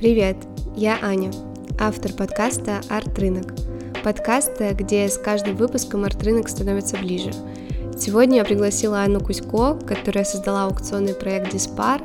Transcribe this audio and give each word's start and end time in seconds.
Привет, 0.00 0.38
я 0.76 0.98
Аня, 1.02 1.30
автор 1.78 2.14
подкаста 2.14 2.80
«Арт-рынок». 2.88 3.52
Подкаста, 4.02 4.72
где 4.72 5.06
с 5.06 5.18
каждым 5.18 5.56
выпуском 5.56 6.04
арт-рынок 6.04 6.48
становится 6.48 6.96
ближе. 6.96 7.32
Сегодня 7.98 8.36
я 8.36 8.44
пригласила 8.46 9.02
Анну 9.02 9.20
Кузько, 9.20 9.74
которая 9.74 10.24
создала 10.24 10.64
аукционный 10.64 11.12
проект 11.12 11.52
«Диспар», 11.52 12.00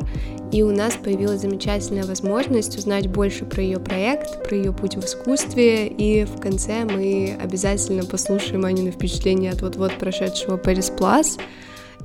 и 0.51 0.61
у 0.61 0.75
нас 0.75 0.95
появилась 1.01 1.39
замечательная 1.39 2.03
возможность 2.03 2.77
узнать 2.77 3.07
больше 3.07 3.45
про 3.45 3.63
ее 3.63 3.79
проект, 3.79 4.45
про 4.45 4.57
ее 4.57 4.73
путь 4.73 4.97
в 4.97 5.05
искусстве, 5.05 5.87
и 5.87 6.25
в 6.25 6.41
конце 6.41 6.83
мы 6.83 7.37
обязательно 7.41 8.03
послушаем 8.03 8.65
Анины 8.65 8.91
впечатления 8.91 9.51
от 9.51 9.61
вот-вот 9.61 9.97
прошедшего 9.97 10.57
Paris 10.57 10.93
Plus, 10.93 11.39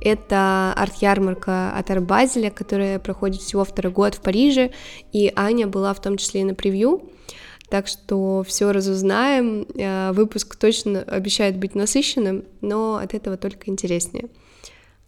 это 0.01 0.73
арт-ярмарка 0.75 1.71
от 1.77 1.89
Арбазеля, 1.91 2.49
которая 2.49 2.99
проходит 2.99 3.41
всего 3.41 3.63
второй 3.63 3.93
год 3.93 4.15
в 4.15 4.21
Париже, 4.21 4.71
и 5.11 5.31
Аня 5.35 5.67
была 5.67 5.93
в 5.93 6.01
том 6.01 6.17
числе 6.17 6.41
и 6.41 6.43
на 6.43 6.55
превью. 6.55 7.09
Так 7.69 7.87
что 7.87 8.43
все 8.45 8.71
разузнаем. 8.73 9.65
Э, 9.75 10.11
выпуск 10.11 10.57
точно 10.57 11.03
обещает 11.03 11.57
быть 11.57 11.73
насыщенным, 11.73 12.43
но 12.59 12.95
от 12.95 13.13
этого 13.13 13.37
только 13.37 13.71
интереснее. 13.71 14.27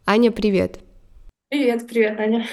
Аня, 0.06 0.32
привет. 0.32 0.80
Привет, 1.50 1.88
привет, 1.88 2.20
Аня. 2.20 2.48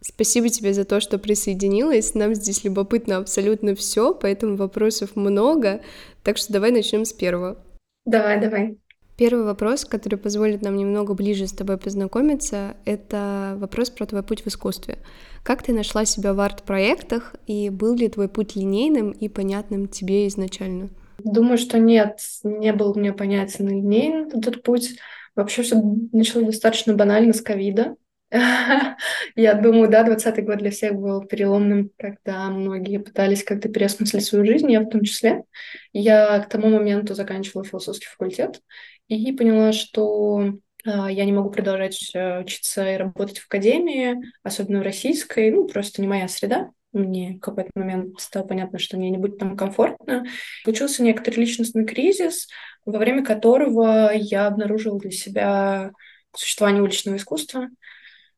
Спасибо 0.00 0.48
тебе 0.48 0.72
за 0.72 0.84
то, 0.84 1.00
что 1.00 1.18
присоединилась. 1.18 2.14
Нам 2.14 2.32
здесь 2.34 2.62
любопытно 2.62 3.16
абсолютно 3.16 3.74
все, 3.74 4.14
поэтому 4.14 4.54
вопросов 4.56 5.16
много. 5.16 5.82
Так 6.22 6.36
что 6.36 6.52
давай 6.52 6.70
начнем 6.70 7.04
с 7.04 7.12
первого. 7.12 7.58
Давай, 8.04 8.40
давай. 8.40 8.78
Первый 9.16 9.44
вопрос, 9.44 9.86
который 9.86 10.18
позволит 10.18 10.60
нам 10.60 10.76
немного 10.76 11.14
ближе 11.14 11.46
с 11.46 11.52
тобой 11.52 11.78
познакомиться, 11.78 12.76
это 12.84 13.56
вопрос 13.56 13.88
про 13.88 14.04
твой 14.04 14.22
путь 14.22 14.42
в 14.42 14.48
искусстве. 14.48 14.98
Как 15.42 15.62
ты 15.62 15.72
нашла 15.72 16.04
себя 16.04 16.34
в 16.34 16.40
арт-проектах, 16.40 17.34
и 17.46 17.70
был 17.70 17.94
ли 17.94 18.08
твой 18.08 18.28
путь 18.28 18.56
линейным 18.56 19.12
и 19.12 19.30
понятным 19.30 19.88
тебе 19.88 20.28
изначально? 20.28 20.90
Думаю, 21.24 21.56
что 21.56 21.78
нет, 21.78 22.18
не 22.44 22.74
был 22.74 22.94
мне 22.94 23.14
понятен 23.14 23.68
линейный 23.68 24.28
этот 24.36 24.62
путь. 24.62 24.98
Вообще 25.34 25.62
все 25.62 25.80
началось 26.12 26.46
достаточно 26.46 26.92
банально 26.92 27.32
с 27.32 27.40
ковида. 27.40 27.96
Я 29.36 29.54
думаю, 29.54 29.88
да, 29.88 30.02
20 30.02 30.44
год 30.44 30.58
для 30.58 30.70
всех 30.70 30.94
был 30.94 31.22
переломным, 31.24 31.90
когда 31.96 32.50
многие 32.50 32.98
пытались 32.98 33.44
как-то 33.44 33.70
переосмыслить 33.70 34.24
свою 34.24 34.44
жизнь, 34.44 34.70
я 34.70 34.80
в 34.80 34.90
том 34.90 35.02
числе. 35.02 35.44
Я 35.92 36.40
к 36.40 36.48
тому 36.48 36.68
моменту 36.68 37.14
заканчивала 37.14 37.64
философский 37.64 38.06
факультет 38.06 38.60
и 39.08 39.32
поняла, 39.32 39.72
что 39.72 40.54
а, 40.84 41.10
я 41.10 41.24
не 41.24 41.32
могу 41.32 41.50
продолжать 41.50 42.10
э, 42.14 42.40
учиться 42.40 42.92
и 42.92 42.96
работать 42.96 43.38
в 43.38 43.46
академии, 43.46 44.16
особенно 44.42 44.80
в 44.80 44.84
российской, 44.84 45.50
ну, 45.50 45.66
просто 45.66 46.00
не 46.00 46.08
моя 46.08 46.28
среда. 46.28 46.70
Мне 46.92 47.36
в 47.36 47.40
какой-то 47.40 47.70
момент 47.74 48.18
стало 48.20 48.46
понятно, 48.46 48.78
что 48.78 48.96
мне 48.96 49.10
не 49.10 49.18
будет 49.18 49.38
там 49.38 49.56
комфортно. 49.56 50.24
Случился 50.62 51.02
некоторый 51.02 51.40
личностный 51.40 51.84
кризис, 51.84 52.48
во 52.84 52.98
время 52.98 53.24
которого 53.24 54.12
я 54.14 54.46
обнаружила 54.46 54.98
для 54.98 55.10
себя 55.10 55.90
существование 56.34 56.82
уличного 56.82 57.16
искусства. 57.16 57.68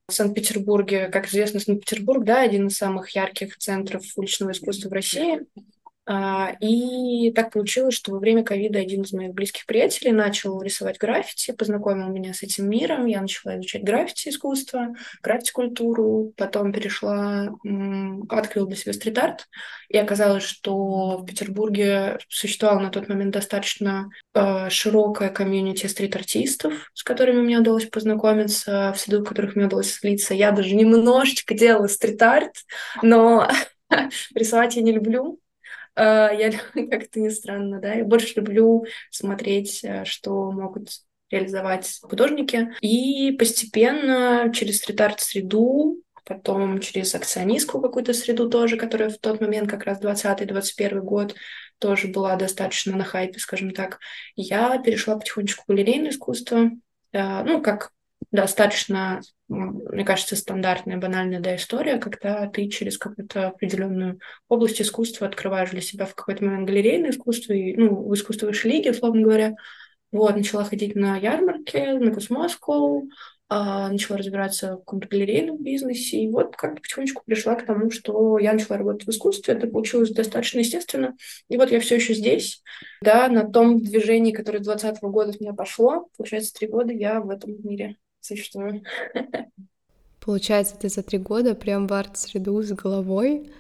В 0.08 0.14
Санкт-Петербурге, 0.14 1.08
как 1.08 1.28
известно, 1.28 1.60
Санкт-Петербург, 1.60 2.25
да, 2.25 2.41
один 2.41 2.69
из 2.69 2.77
самых 2.77 3.10
ярких 3.10 3.58
центров 3.58 4.03
уличного 4.16 4.53
искусства 4.53 4.88
в 4.88 4.92
России. 4.92 5.41
А, 6.11 6.56
и 6.61 7.31
так 7.33 7.53
получилось, 7.53 7.95
что 7.95 8.12
во 8.12 8.19
время 8.19 8.42
ковида 8.42 8.78
один 8.78 9.03
из 9.03 9.12
моих 9.12 9.34
близких 9.34 9.67
приятелей 9.67 10.12
начал 10.12 10.62
рисовать 10.62 10.97
граффити, 10.97 11.53
познакомил 11.53 12.09
меня 12.09 12.33
с 12.33 12.42
этим 12.42 12.70
миром. 12.70 13.05
Я 13.05 13.20
начала 13.20 13.56
изучать 13.56 13.84
граффити 13.84 14.31
искусство, 14.31 14.95
граффити-культуру, 15.23 16.33
потом 16.34 16.73
перешла, 16.73 17.50
открыла 18.31 18.67
для 18.67 18.77
себя 18.77 18.95
стрит-арт. 18.95 19.48
И 19.91 19.98
оказалось, 19.98 20.45
что 20.45 21.19
в 21.19 21.27
Петербурге 21.27 22.19
существовало 22.31 22.81
на 22.81 22.91
тот 22.91 23.11
момент 23.11 23.34
достаточно 23.34 24.09
э, 24.33 24.70
широкая 24.70 25.28
комьюнити 25.28 25.88
стрит-артистов, 25.88 26.91
с 26.94 27.03
которыми 27.03 27.43
мне 27.43 27.59
удалось 27.59 27.84
познакомиться, 27.84 28.94
в 28.97 28.99
среду 28.99 29.27
которых 29.27 29.56
мне 29.56 29.66
удалось 29.66 29.93
слиться. 29.93 30.32
Я 30.32 30.53
даже 30.53 30.75
немножечко 30.75 31.53
делала 31.53 31.87
стрит-арт, 31.87 32.55
но 33.03 33.47
рисовать 34.34 34.77
я 34.77 34.81
не 34.81 34.93
люблю. 34.93 35.38
А, 35.98 36.31
я 36.32 36.53
как-то 36.91 37.20
не 37.20 37.31
странно, 37.31 37.81
да, 37.81 37.94
я 37.94 38.04
больше 38.04 38.34
люблю 38.36 38.86
смотреть, 39.10 39.81
э, 39.82 40.04
что 40.04 40.53
могут 40.53 40.91
реализовать 41.31 41.98
художники. 42.03 42.70
И 42.81 43.32
постепенно 43.32 44.50
через 44.54 44.78
стрит-арт 44.78 45.20
среду 45.20 46.03
потом 46.25 46.81
через 46.81 47.14
акционистскую 47.14 47.82
какую-то 47.82 48.12
среду 48.12 48.50
тоже, 48.50 48.76
которая 48.76 49.08
в 49.08 49.16
тот 49.16 49.41
момент, 49.41 49.70
как 49.70 49.84
раз 49.84 49.98
20-21 50.00 51.00
год, 51.00 51.34
тоже 51.78 52.08
была 52.08 52.37
достаточно 52.37 52.94
на 52.94 53.04
хайпе, 53.04 53.38
скажем 53.38 53.70
так. 53.70 53.98
Я 54.37 54.78
перешла 54.78 55.16
потихонечку 55.16 55.64
в 55.64 55.69
галерейное 55.69 56.10
искусство, 56.10 56.70
э, 57.12 57.44
ну, 57.44 57.62
как 57.62 57.92
достаточно, 58.31 59.21
мне 59.49 60.05
кажется, 60.05 60.37
стандартная, 60.37 60.99
банальная 60.99 61.41
да, 61.41 61.56
история, 61.56 61.99
когда 61.99 62.47
ты 62.47 62.69
через 62.69 62.99
какую-то 62.99 63.49
определенную 63.49 64.21
область 64.49 64.81
искусства 64.83 65.27
открываешь 65.27 65.71
для 65.71 65.81
себя 65.81 66.05
в 66.05 66.15
какой-то 66.15 66.44
момент 66.44 66.69
галерейное 66.69 67.11
искусство, 67.11 67.53
и, 67.53 67.75
ну, 67.77 68.09
в 68.09 68.15
искусство 68.15 68.47
высшей 68.47 68.72
лиги, 68.72 68.91
условно 68.91 69.22
говоря. 69.22 69.55
Вот, 70.11 70.37
начала 70.37 70.65
ходить 70.65 70.94
на 70.94 71.17
ярмарки, 71.17 71.77
на 71.77 72.11
Cosmoscow, 72.10 73.09
а, 73.50 73.88
начала 73.88 74.19
разбираться 74.19 74.75
в 74.75 74.78
каком-то 74.78 75.09
галерейном 75.09 75.62
бизнесе, 75.62 76.19
и 76.19 76.28
вот 76.28 76.55
как-то 76.56 76.83
потихонечку 76.83 77.22
пришла 77.25 77.55
к 77.55 77.65
тому, 77.65 77.91
что 77.91 78.38
я 78.38 78.53
начала 78.53 78.77
работать 78.77 79.06
в 79.06 79.11
искусстве, 79.11 79.55
это 79.55 79.67
получилось 79.67 80.11
достаточно 80.11 80.59
естественно, 80.59 81.15
и 81.49 81.56
вот 81.56 81.71
я 81.71 81.81
все 81.81 81.97
еще 81.97 82.12
здесь, 82.12 82.62
да, 83.00 83.28
на 83.28 83.50
том 83.50 83.83
движении, 83.83 84.33
которое 84.33 84.59
с 84.59 84.67
2020 84.67 85.03
года 85.05 85.31
от 85.31 85.41
меня 85.41 85.55
пошло, 85.55 86.09
получается, 86.17 86.53
три 86.53 86.69
года 86.69 86.93
я 86.93 87.21
в 87.21 87.31
этом 87.31 87.55
мире 87.62 87.97
существую. 88.21 88.83
Получается, 90.21 90.77
ты 90.77 90.89
за 90.89 91.03
три 91.03 91.19
года 91.19 91.55
прям 91.55 91.87
в 91.87 91.93
арт-среду 91.93 92.61
с 92.62 92.73
головой. 92.73 93.51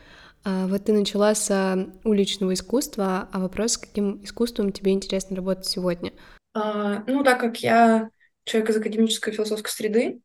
А 0.44 0.66
вот 0.66 0.84
ты 0.84 0.92
начала 0.92 1.34
с 1.34 1.50
а, 1.50 1.88
уличного 2.04 2.54
искусства, 2.54 3.28
а 3.32 3.40
вопрос, 3.40 3.72
с 3.72 3.78
каким 3.78 4.22
искусством 4.22 4.72
тебе 4.72 4.92
интересно 4.92 5.36
работать 5.36 5.66
сегодня? 5.66 6.12
А, 6.54 7.02
ну, 7.06 7.24
так 7.24 7.40
как 7.40 7.58
я 7.58 8.10
человек 8.44 8.70
из 8.70 8.76
академической 8.76 9.32
философской 9.32 9.70
среды, 9.70 10.20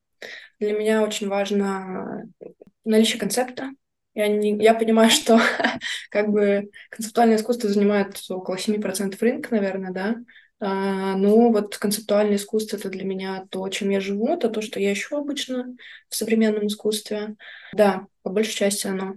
для 0.59 0.73
меня 0.73 1.03
очень 1.03 1.27
важно 1.27 2.23
наличие 2.85 3.19
концепта. 3.19 3.71
Я, 4.13 4.27
не, 4.27 4.55
я 4.63 4.73
понимаю, 4.73 5.09
что 5.11 5.39
как 6.09 6.29
бы 6.29 6.69
концептуальное 6.89 7.37
искусство 7.37 7.69
занимает 7.69 8.21
около 8.29 8.55
7% 8.55 9.17
рынка, 9.19 9.55
наверное, 9.55 9.91
да, 9.91 10.15
а, 10.65 11.15
ну, 11.17 11.51
вот 11.51 11.77
концептуальное 11.77 12.37
искусство— 12.37 12.77
это 12.77 12.89
для 12.89 13.03
меня 13.03 13.45
то, 13.49 13.67
чем 13.67 13.89
я 13.89 13.99
живу, 13.99 14.29
это 14.29 14.49
то, 14.49 14.61
что 14.61 14.79
я 14.79 14.93
ищу 14.93 15.17
обычно 15.17 15.75
в 16.09 16.15
современном 16.15 16.67
искусстве. 16.67 17.35
Да, 17.73 18.07
по 18.21 18.29
большей 18.29 18.53
части 18.53 18.87
оно. 18.87 19.15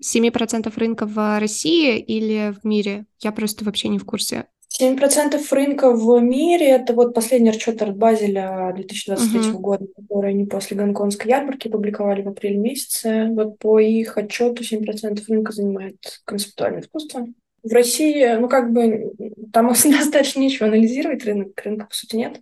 7% 0.00 0.72
рынка 0.76 1.06
в 1.06 1.40
России 1.40 1.98
или 1.98 2.54
в 2.60 2.64
мире? 2.64 3.06
Я 3.20 3.32
просто 3.32 3.64
вообще 3.64 3.88
не 3.88 3.98
в 3.98 4.04
курсе. 4.04 4.46
7% 4.80 5.40
рынка 5.50 5.90
в 5.90 6.20
мире— 6.20 6.68
это 6.68 6.92
вот 6.92 7.14
последний 7.14 7.50
отчет 7.50 7.82
от 7.82 7.96
Базеля 7.96 8.72
2023 8.76 9.40
uh-huh. 9.40 9.52
года, 9.54 9.86
который 9.96 10.30
они 10.30 10.44
после 10.44 10.76
гонконгской 10.76 11.30
ярмарки 11.30 11.68
публиковали 11.68 12.22
в 12.22 12.28
апреле 12.28 12.58
месяце. 12.58 13.28
Вот 13.30 13.58
по 13.58 13.80
их 13.80 14.18
отчету 14.18 14.62
7% 14.62 15.20
рынка 15.28 15.52
занимает 15.52 16.20
концептуальное 16.24 16.82
искусство. 16.82 17.26
В 17.68 17.72
России, 17.72 18.36
ну, 18.36 18.48
как 18.48 18.72
бы, 18.72 19.12
там 19.52 19.68
достаточно 19.84 20.40
нечего 20.40 20.68
анализировать, 20.68 21.24
рынок, 21.24 21.60
рынка, 21.62 21.86
по 21.86 21.94
сути, 21.94 22.16
нет. 22.16 22.40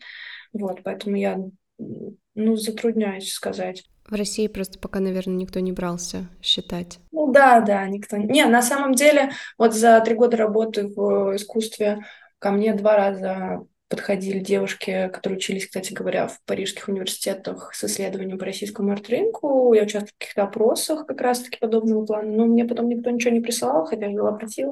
Вот, 0.52 0.82
поэтому 0.84 1.16
я, 1.16 1.38
ну, 1.78 2.56
затрудняюсь 2.56 3.32
сказать. 3.32 3.84
В 4.06 4.14
России 4.14 4.46
просто 4.48 4.78
пока, 4.78 5.00
наверное, 5.00 5.34
никто 5.34 5.60
не 5.60 5.72
брался 5.72 6.28
считать. 6.42 6.98
Ну 7.10 7.32
да, 7.32 7.60
да, 7.60 7.88
никто. 7.88 8.18
Не, 8.18 8.44
на 8.44 8.60
самом 8.60 8.92
деле, 8.94 9.30
вот 9.56 9.74
за 9.74 10.00
три 10.00 10.14
года 10.14 10.36
работы 10.36 10.86
в 10.86 11.34
искусстве 11.36 12.04
ко 12.38 12.50
мне 12.50 12.74
два 12.74 12.96
раза 12.96 13.66
подходили 13.94 14.40
девушки, 14.40 15.08
которые 15.12 15.36
учились, 15.36 15.66
кстати 15.66 15.92
говоря, 15.92 16.26
в 16.26 16.40
парижских 16.46 16.88
университетах 16.88 17.72
с 17.74 17.84
исследованием 17.84 18.38
по 18.38 18.44
российскому 18.44 18.90
арт-рынку. 18.90 19.72
Я 19.72 19.82
участвовала 19.82 20.08
в 20.08 20.18
каких-то 20.18 20.42
опросах 20.42 21.06
как 21.06 21.20
раз-таки 21.20 21.58
подобного 21.60 22.04
плана, 22.04 22.32
но 22.32 22.46
мне 22.46 22.64
потом 22.64 22.88
никто 22.88 23.10
ничего 23.10 23.32
не 23.32 23.40
присылал, 23.40 23.84
хотя 23.84 24.06
я 24.06 24.12
была 24.12 24.32
против. 24.32 24.68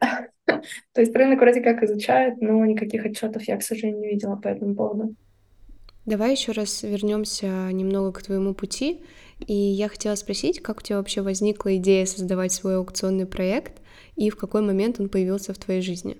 То 0.46 1.00
есть 1.00 1.14
рынок 1.16 1.40
вроде 1.40 1.60
как 1.62 1.82
изучает, 1.82 2.40
но 2.40 2.64
никаких 2.64 3.04
отчетов 3.04 3.42
я, 3.42 3.56
к 3.56 3.62
сожалению, 3.62 4.00
не 4.00 4.08
видела 4.10 4.36
по 4.36 4.46
этому 4.46 4.76
поводу. 4.76 5.16
Давай 6.06 6.30
еще 6.30 6.52
раз 6.52 6.84
вернемся 6.84 7.46
немного 7.72 8.12
к 8.12 8.22
твоему 8.22 8.54
пути. 8.54 9.02
И 9.46 9.52
я 9.52 9.88
хотела 9.88 10.14
спросить, 10.14 10.62
как 10.62 10.78
у 10.78 10.82
тебя 10.82 10.98
вообще 10.98 11.22
возникла 11.22 11.76
идея 11.76 12.06
создавать 12.06 12.52
свой 12.52 12.76
аукционный 12.76 13.26
проект 13.26 13.80
и 14.16 14.30
в 14.30 14.36
какой 14.36 14.62
момент 14.62 15.00
он 15.00 15.08
появился 15.08 15.52
в 15.54 15.58
твоей 15.58 15.82
жизни? 15.82 16.18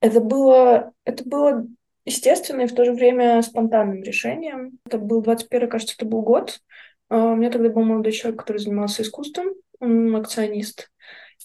Это 0.00 0.20
было, 0.20 0.92
это 1.04 1.24
было 1.24 1.66
естественно 2.04 2.62
и 2.62 2.66
в 2.66 2.74
то 2.74 2.84
же 2.84 2.92
время 2.92 3.42
спонтанным 3.42 4.02
решением. 4.02 4.78
Это 4.86 4.98
был 4.98 5.22
21 5.22 5.68
кажется, 5.68 5.94
это 5.96 6.06
был 6.06 6.22
год. 6.22 6.60
А, 7.08 7.32
у 7.32 7.36
меня 7.36 7.50
тогда 7.50 7.68
был 7.68 7.82
молодой 7.82 8.12
человек, 8.12 8.40
который 8.40 8.58
занимался 8.58 9.02
искусством, 9.02 9.48
он 9.78 10.14
акционист, 10.16 10.90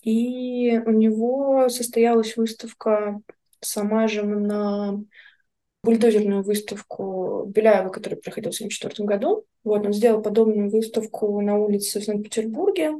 и 0.04 0.78
у 0.86 0.92
него 0.92 1.70
состоялась 1.70 2.38
выставка 2.38 3.20
сама 3.62 4.08
же 4.08 4.24
на 4.24 5.02
бульдозерную 5.84 6.44
выставку 6.44 7.46
Беляева, 7.48 7.90
которая 7.90 8.20
проходила 8.20 8.52
в 8.52 8.56
1974 8.56 9.08
году. 9.08 9.46
Вот, 9.64 9.86
он 9.86 9.94
сделал 9.94 10.22
подобную 10.22 10.70
выставку 10.70 11.42
на 11.42 11.58
улице 11.58 12.00
в 12.00 12.04
Санкт-Петербурге. 12.04 12.94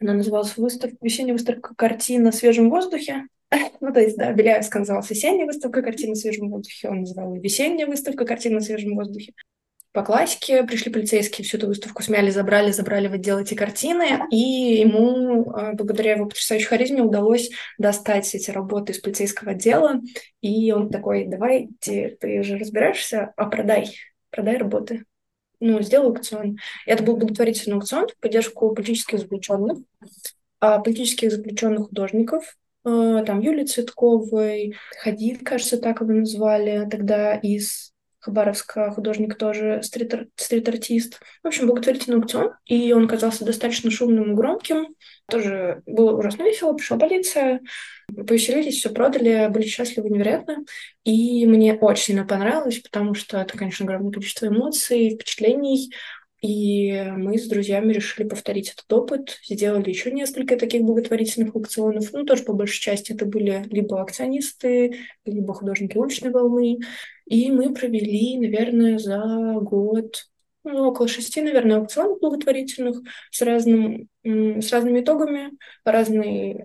Она 0.00 0.14
называлась 0.14 0.56
выставка, 0.56 0.96
весенняя 1.00 1.34
выставка 1.34 1.74
картин 1.74 2.22
на 2.22 2.32
свежем 2.32 2.70
воздухе. 2.70 3.26
ну, 3.80 3.92
то 3.92 4.00
есть, 4.00 4.16
да, 4.16 4.32
Беляевская 4.32 4.80
называлась 4.80 5.10
весенняя 5.10 5.46
выставка 5.46 5.82
картин 5.82 6.10
на 6.10 6.16
свежем 6.16 6.50
воздухе, 6.50 6.88
он 6.88 7.00
называл 7.00 7.34
ее 7.34 7.40
весенняя 7.40 7.86
выставка 7.86 8.24
картин 8.24 8.54
на 8.54 8.60
свежем 8.60 8.94
воздухе 8.94 9.32
по 9.92 10.02
классике. 10.02 10.62
Пришли 10.62 10.92
полицейские, 10.92 11.44
всю 11.44 11.58
эту 11.58 11.66
выставку 11.66 12.02
смяли, 12.02 12.30
забрали, 12.30 12.70
забрали 12.70 13.08
в 13.08 13.14
отдел 13.14 13.38
эти 13.38 13.54
картины, 13.54 14.20
и 14.30 14.36
ему, 14.36 15.50
а, 15.50 15.72
благодаря 15.72 16.12
его 16.12 16.26
потрясающей 16.26 16.66
харизме, 16.66 17.02
удалось 17.02 17.50
достать 17.78 18.32
эти 18.34 18.50
работы 18.50 18.92
из 18.92 19.00
полицейского 19.00 19.52
отдела, 19.52 20.00
и 20.40 20.70
он 20.72 20.90
такой, 20.90 21.26
давай, 21.26 21.70
ты, 21.80 22.16
же 22.42 22.56
разбираешься, 22.56 23.32
а 23.36 23.46
продай, 23.46 23.96
продай 24.30 24.58
работы. 24.58 25.04
Ну, 25.62 25.82
сделал 25.82 26.08
аукцион. 26.08 26.56
И 26.86 26.90
это 26.90 27.02
был 27.02 27.16
благотворительный 27.16 27.76
аукцион 27.76 28.08
в 28.08 28.16
поддержку 28.18 28.74
политических 28.74 29.18
заключенных, 29.18 29.78
а 30.58 30.78
политических 30.78 31.30
заключенных 31.30 31.88
художников, 31.88 32.56
там 32.82 33.40
Юлии 33.40 33.64
Цветковой, 33.64 34.76
Хадид, 35.02 35.44
кажется, 35.44 35.78
так 35.78 36.00
его 36.00 36.12
назвали 36.12 36.88
тогда, 36.90 37.34
из 37.36 37.92
Хабаровска 38.20 38.90
художник 38.90 39.36
тоже 39.38 39.80
стрит- 39.82 40.28
стрит-артист. 40.36 41.20
В 41.42 41.46
общем, 41.48 41.66
благотворительный 41.66 42.18
аукцион, 42.18 42.52
и 42.66 42.92
он 42.92 43.08
казался 43.08 43.46
достаточно 43.46 43.90
шумным 43.90 44.32
и 44.32 44.34
громким. 44.34 44.94
Тоже 45.26 45.82
было 45.86 46.16
ужасно 46.18 46.42
весело, 46.42 46.74
пришла 46.74 46.98
полиция, 46.98 47.60
повеселились, 48.14 48.76
все 48.76 48.90
продали, 48.90 49.48
были 49.48 49.66
счастливы 49.66 50.10
невероятно. 50.10 50.58
И 51.04 51.46
мне 51.46 51.74
очень 51.74 52.04
сильно 52.04 52.26
понравилось, 52.26 52.80
потому 52.80 53.14
что 53.14 53.38
это, 53.38 53.56
конечно, 53.56 53.84
огромное 53.84 54.12
количество 54.12 54.46
эмоций, 54.46 55.14
впечатлений. 55.14 55.90
И 56.40 56.92
мы 57.16 57.38
с 57.38 57.46
друзьями 57.48 57.92
решили 57.92 58.26
повторить 58.26 58.70
этот 58.70 58.90
опыт, 58.92 59.38
сделали 59.46 59.90
еще 59.90 60.10
несколько 60.10 60.56
таких 60.56 60.82
благотворительных 60.82 61.54
аукционов. 61.54 62.12
Ну, 62.12 62.24
тоже 62.24 62.44
по 62.44 62.54
большей 62.54 62.80
части 62.80 63.12
это 63.12 63.26
были 63.26 63.64
либо 63.70 64.00
акционисты, 64.00 64.96
либо 65.26 65.52
художники 65.52 65.98
уличной 65.98 66.30
волны. 66.30 66.78
И 67.26 67.50
мы 67.50 67.74
провели, 67.74 68.38
наверное, 68.38 68.98
за 68.98 69.20
год 69.60 70.30
ну, 70.64 70.88
около 70.88 71.08
шести, 71.08 71.40
наверное, 71.42 71.78
аукционов 71.78 72.20
благотворительных 72.20 73.00
с, 73.30 73.42
разным, 73.42 74.08
с 74.24 74.70
разными 74.72 75.00
итогами, 75.00 75.50
по 75.84 75.92
разной 75.92 76.64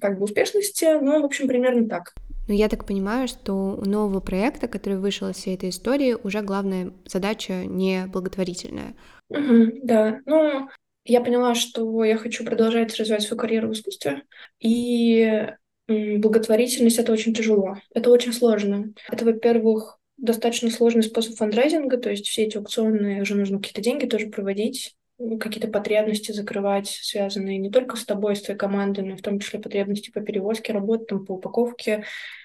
как 0.00 0.18
бы 0.18 0.24
успешности, 0.24 0.98
ну, 1.00 1.20
в 1.20 1.24
общем, 1.24 1.48
примерно 1.48 1.88
так. 1.88 2.14
Но 2.46 2.54
я 2.54 2.68
так 2.68 2.84
понимаю, 2.84 3.26
что 3.28 3.78
у 3.80 3.84
нового 3.84 4.20
проекта, 4.20 4.68
который 4.68 4.98
вышел 4.98 5.28
из 5.28 5.36
всей 5.36 5.54
этой 5.54 5.70
истории, 5.70 6.16
уже 6.22 6.42
главная 6.42 6.92
задача 7.06 7.64
не 7.64 8.06
благотворительная. 8.06 8.94
Угу, 9.30 9.80
да, 9.82 10.20
ну, 10.26 10.68
я 11.06 11.20
поняла, 11.22 11.54
что 11.54 12.04
я 12.04 12.16
хочу 12.16 12.44
продолжать 12.44 12.94
развивать 12.96 13.22
свою 13.22 13.40
карьеру 13.40 13.68
в 13.68 13.72
искусстве, 13.72 14.24
и 14.60 15.48
благотворительность— 15.86 16.98
это 17.00 17.12
очень 17.12 17.34
тяжело, 17.34 17.76
это 17.94 18.10
очень 18.10 18.32
сложно. 18.32 18.92
Это, 19.10 19.24
во-первых, 19.24 19.98
достаточно 20.16 20.70
сложный 20.70 21.02
способ 21.02 21.36
фандрайзинга, 21.36 21.98
то 21.98 22.10
есть 22.10 22.26
все 22.26 22.44
эти 22.44 22.56
аукционы 22.56 23.20
уже 23.20 23.34
нужно 23.34 23.58
какие-то 23.58 23.82
деньги 23.82 24.06
тоже 24.06 24.28
проводить, 24.28 24.96
какие-то 25.18 25.68
потребности 25.68 26.32
закрывать, 26.32 26.88
связанные 26.88 27.58
не 27.58 27.70
только 27.70 27.96
с 27.96 28.04
тобой, 28.04 28.36
с 28.36 28.42
твоей 28.42 28.58
командой, 28.58 29.04
но 29.04 29.16
в 29.16 29.22
том 29.22 29.38
числе 29.38 29.60
потребности 29.60 30.10
по 30.10 30.20
перевозке 30.20 30.72
работ, 30.72 31.06
там, 31.06 31.24
по 31.24 31.32
упаковке, 31.32 32.04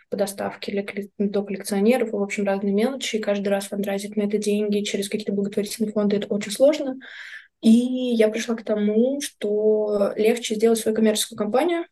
по 0.09 0.17
доставке 0.17 0.71
для, 0.71 1.07
до 1.17 1.43
коллекционеров, 1.43 2.11
в 2.11 2.21
общем, 2.21 2.45
разные 2.45 2.73
мелочи. 2.73 3.17
И 3.17 3.21
каждый 3.21 3.49
раз 3.49 3.67
фандрайзить 3.67 4.15
на 4.15 4.23
это 4.23 4.37
деньги 4.37 4.83
через 4.83 5.09
какие-то 5.09 5.33
благотворительные 5.33 5.91
фонды— 5.91 6.15
это 6.17 6.27
очень 6.27 6.51
сложно. 6.51 6.97
И 7.61 7.69
я 7.69 8.29
пришла 8.29 8.55
к 8.55 8.63
тому, 8.63 9.19
что 9.21 10.13
легче 10.15 10.55
сделать 10.55 10.79
свою 10.79 10.95
коммерческую 10.95 11.37
компанию, 11.37 11.85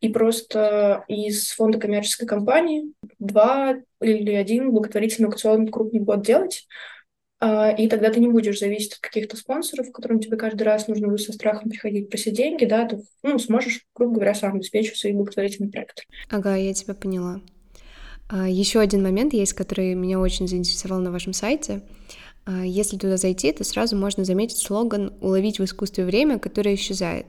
и 0.00 0.08
просто 0.08 1.04
из 1.06 1.52
фонда 1.52 1.78
коммерческой 1.78 2.26
компании 2.26 2.92
два 3.20 3.76
или 4.00 4.32
один 4.32 4.72
благотворительный 4.72 5.28
аукцион 5.28 5.68
крупный 5.68 6.00
год 6.00 6.22
делать, 6.22 6.66
и 7.42 7.88
тогда 7.88 8.10
ты 8.10 8.20
не 8.20 8.28
будешь 8.28 8.60
зависеть 8.60 8.92
от 8.92 8.98
каких-то 9.00 9.36
спонсоров, 9.36 9.90
которым 9.90 10.20
тебе 10.20 10.36
каждый 10.36 10.62
раз 10.62 10.86
нужно 10.86 11.08
будет 11.08 11.22
со 11.22 11.32
страхом 11.32 11.70
приходить 11.70 12.08
просить 12.08 12.36
деньги, 12.36 12.64
да, 12.66 12.86
ты 12.86 13.02
ну, 13.24 13.36
сможешь, 13.40 13.84
грубо 13.96 14.14
говоря, 14.14 14.34
сам 14.34 14.54
обеспечить 14.54 14.96
свои 14.96 15.12
благотворительные 15.12 15.72
проекты. 15.72 16.04
Ага, 16.30 16.54
я 16.54 16.72
тебя 16.72 16.94
поняла. 16.94 17.40
А, 18.28 18.48
Еще 18.48 18.80
один 18.80 19.02
момент 19.02 19.34
есть, 19.34 19.54
который 19.54 19.94
меня 19.94 20.20
очень 20.20 20.46
заинтересовал 20.46 21.00
на 21.00 21.10
вашем 21.10 21.32
сайте. 21.32 21.82
А, 22.46 22.64
если 22.64 22.96
туда 22.96 23.16
зайти, 23.16 23.52
то 23.52 23.64
сразу 23.64 23.96
можно 23.96 24.24
заметить 24.24 24.58
слоган 24.58 25.12
«Уловить 25.20 25.58
в 25.58 25.64
искусстве 25.64 26.04
время, 26.04 26.38
которое 26.38 26.76
исчезает». 26.76 27.26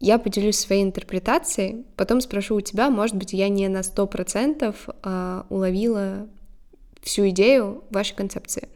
Я 0.00 0.18
поделюсь 0.18 0.58
своей 0.58 0.84
интерпретацией, 0.84 1.84
потом 1.96 2.20
спрошу 2.20 2.56
у 2.56 2.60
тебя, 2.60 2.88
может 2.90 3.16
быть, 3.16 3.32
я 3.32 3.48
не 3.48 3.66
на 3.66 3.80
100% 3.80 5.46
уловила 5.48 6.28
всю 7.02 7.30
идею 7.30 7.82
вашей 7.90 8.14
концепции. 8.14 8.68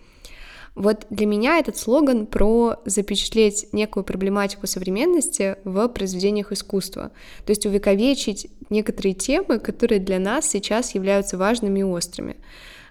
Вот 0.74 1.06
для 1.10 1.26
меня 1.26 1.58
этот 1.58 1.76
слоган 1.76 2.26
про 2.26 2.76
запечатлеть 2.86 3.66
некую 3.72 4.04
проблематику 4.04 4.66
современности 4.66 5.56
в 5.64 5.86
произведениях 5.88 6.50
искусства, 6.50 7.12
то 7.44 7.50
есть 7.50 7.66
увековечить 7.66 8.48
некоторые 8.70 9.14
темы, 9.14 9.58
которые 9.58 10.00
для 10.00 10.18
нас 10.18 10.48
сейчас 10.48 10.94
являются 10.94 11.36
важными 11.36 11.80
и 11.80 11.84
острыми. 11.84 12.36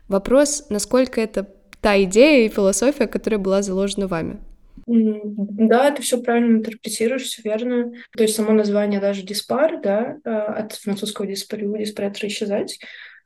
Вопрос, 0.07 0.65
насколько 0.69 1.19
это 1.19 1.47
та 1.81 2.01
идея 2.03 2.45
и 2.45 2.49
философия, 2.49 3.07
которая 3.07 3.39
была 3.39 3.61
заложена 3.63 4.07
вами. 4.07 4.39
Да, 4.85 5.91
ты 5.91 6.01
все 6.01 6.21
правильно 6.21 6.57
интерпретируешь, 6.57 7.23
все 7.23 7.41
верно. 7.43 7.93
То 8.15 8.23
есть 8.23 8.35
само 8.35 8.51
название 8.51 8.99
даже 8.99 9.21
диспар, 9.21 9.79
да, 9.81 10.17
а, 10.23 10.53
от 10.53 10.73
французского 10.73 11.27
диспарю, 11.27 11.77
диспаретра 11.77 12.27
исчезать, 12.27 12.79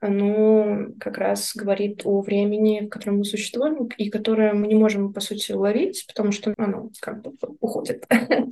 оно 0.06 0.88
как 1.00 1.18
раз 1.18 1.52
говорит 1.56 2.02
о 2.06 2.22
времени, 2.22 2.86
в 2.86 2.90
котором 2.90 3.18
мы 3.20 3.26
существуем, 3.26 3.88
и 3.98 4.10
которое 4.10 4.54
мы 4.54 4.68
не 4.68 4.76
можем, 4.76 5.14
по 5.14 5.20
сути, 5.20 5.52
уловить, 5.52 6.06
потому 6.08 6.32
что 6.32 6.54
оно 6.58 6.90
как 7.00 7.22
бы 7.22 7.34
уходит. 7.60 8.06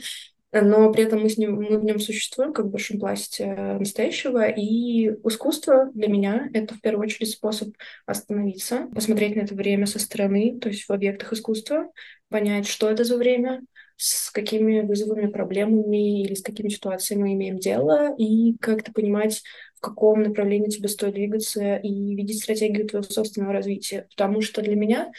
Но 0.55 0.91
при 0.91 1.05
этом 1.05 1.21
мы, 1.21 1.29
с 1.29 1.37
ним, 1.37 1.55
мы 1.55 1.79
в 1.79 1.83
нем 1.83 1.99
существуем, 1.99 2.53
как 2.53 2.65
в 2.65 2.69
большом 2.69 2.99
пласте 2.99 3.47
настоящего, 3.79 4.47
и 4.47 5.07
искусство 5.25 5.89
для 5.95 6.07
меня— 6.07 6.47
это 6.53 6.75
в 6.75 6.81
первую 6.81 7.05
очередь 7.05 7.31
способ 7.31 7.69
остановиться, 8.05 8.87
посмотреть 8.93 9.35
на 9.35 9.41
это 9.41 9.55
время 9.55 9.87
со 9.87 9.97
стороны, 9.97 10.59
то 10.61 10.69
есть 10.69 10.87
в 10.87 10.91
объектах 10.91 11.33
искусства, 11.33 11.89
понять, 12.29 12.67
что 12.67 12.87
это 12.87 13.03
за 13.03 13.17
время, 13.17 13.63
с 13.97 14.29
какими 14.29 14.81
вызовами, 14.81 15.25
проблемами 15.25 16.21
или 16.21 16.35
с 16.35 16.43
какими 16.43 16.69
ситуациями 16.69 17.23
мы 17.23 17.33
имеем 17.33 17.57
дело, 17.57 18.13
и 18.15 18.55
как-то 18.59 18.91
понимать, 18.91 19.41
каком 19.83 20.23
направлении 20.23 20.69
тебе 20.69 20.87
стоит 20.87 21.13
двигаться 21.13 21.75
и 21.75 22.15
видеть 22.15 22.41
стратегию 22.41 22.87
твоего 22.87 23.07
собственного 23.07 23.53
развития. 23.53 24.07
Потому 24.15 24.41
что 24.41 24.61
для 24.61 24.75
меня 24.75 25.11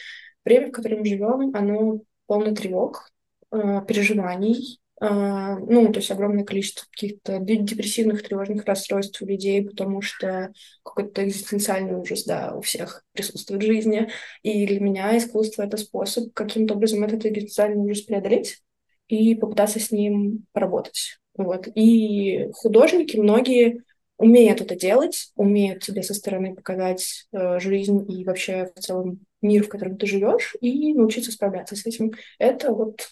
время, 0.43 0.69
в 0.69 0.71
котором 0.71 0.99
мы 0.99 1.05
живем, 1.05 1.55
оно 1.55 2.01
полно 2.25 2.53
тревог, 2.55 3.09
э, 3.51 3.81
переживаний, 3.87 4.79
э, 4.99 5.05
ну, 5.07 5.91
то 5.91 5.99
есть 5.99 6.09
огромное 6.09 6.43
количество 6.43 6.85
каких-то 6.89 7.39
депрессивных, 7.39 8.23
тревожных 8.23 8.65
расстройств 8.65 9.21
у 9.21 9.25
людей, 9.25 9.63
потому 9.63 10.01
что 10.01 10.51
какой-то 10.83 11.23
экзистенциальный 11.23 11.95
ужас, 11.95 12.23
да, 12.23 12.55
у 12.55 12.61
всех 12.61 13.03
присутствует 13.11 13.61
в 13.61 13.65
жизни. 13.65 14.09
И 14.41 14.65
для 14.65 14.79
меня 14.79 15.17
искусство— 15.17 15.61
это 15.63 15.77
способ 15.77 16.33
каким-то 16.33 16.73
образом 16.73 17.03
этот 17.03 17.25
экзистенциальный 17.25 17.83
ужас 17.83 18.01
преодолеть 18.01 18.61
и 19.07 19.35
попытаться 19.35 19.79
с 19.79 19.91
ним 19.91 20.45
поработать. 20.51 21.19
Вот. 21.37 21.67
И 21.75 22.49
художники, 22.53 23.17
многие 23.17 23.83
умеют 24.17 24.61
это 24.61 24.75
делать, 24.75 25.31
умеют 25.35 25.83
тебе 25.83 26.03
со 26.03 26.13
стороны 26.13 26.55
показать 26.55 27.27
э, 27.31 27.59
жизнь 27.59 28.05
и 28.11 28.23
вообще 28.23 28.71
в 28.75 28.79
целом 28.79 29.19
мир, 29.41 29.63
в 29.63 29.69
котором 29.69 29.97
ты 29.97 30.07
живешь, 30.07 30.55
и 30.61 30.93
научиться 30.93 31.31
справляться 31.31 31.75
с 31.75 31.85
этим. 31.85 32.13
Это 32.39 32.71
вот 32.71 33.09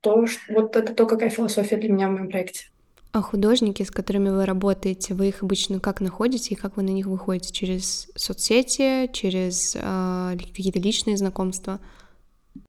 то, 0.00 0.26
что, 0.26 0.40
вот 0.52 0.76
это 0.76 0.94
то, 0.94 1.06
какая 1.06 1.30
философия 1.30 1.76
для 1.76 1.90
меня 1.90 2.08
в 2.08 2.12
моем 2.12 2.28
проекте. 2.28 2.66
А 3.12 3.22
художники, 3.22 3.82
с 3.82 3.92
которыми 3.92 4.28
вы 4.28 4.44
работаете, 4.44 5.14
вы 5.14 5.28
их 5.28 5.42
обычно 5.42 5.78
как 5.78 6.00
находите 6.00 6.54
и 6.54 6.56
как 6.56 6.76
вы 6.76 6.82
на 6.82 6.90
них 6.90 7.06
выходите? 7.06 7.52
Через 7.52 8.08
соцсети, 8.16 9.08
через 9.12 9.76
э, 9.76 10.36
какие-то 10.36 10.80
личные 10.80 11.16
знакомства? 11.16 11.80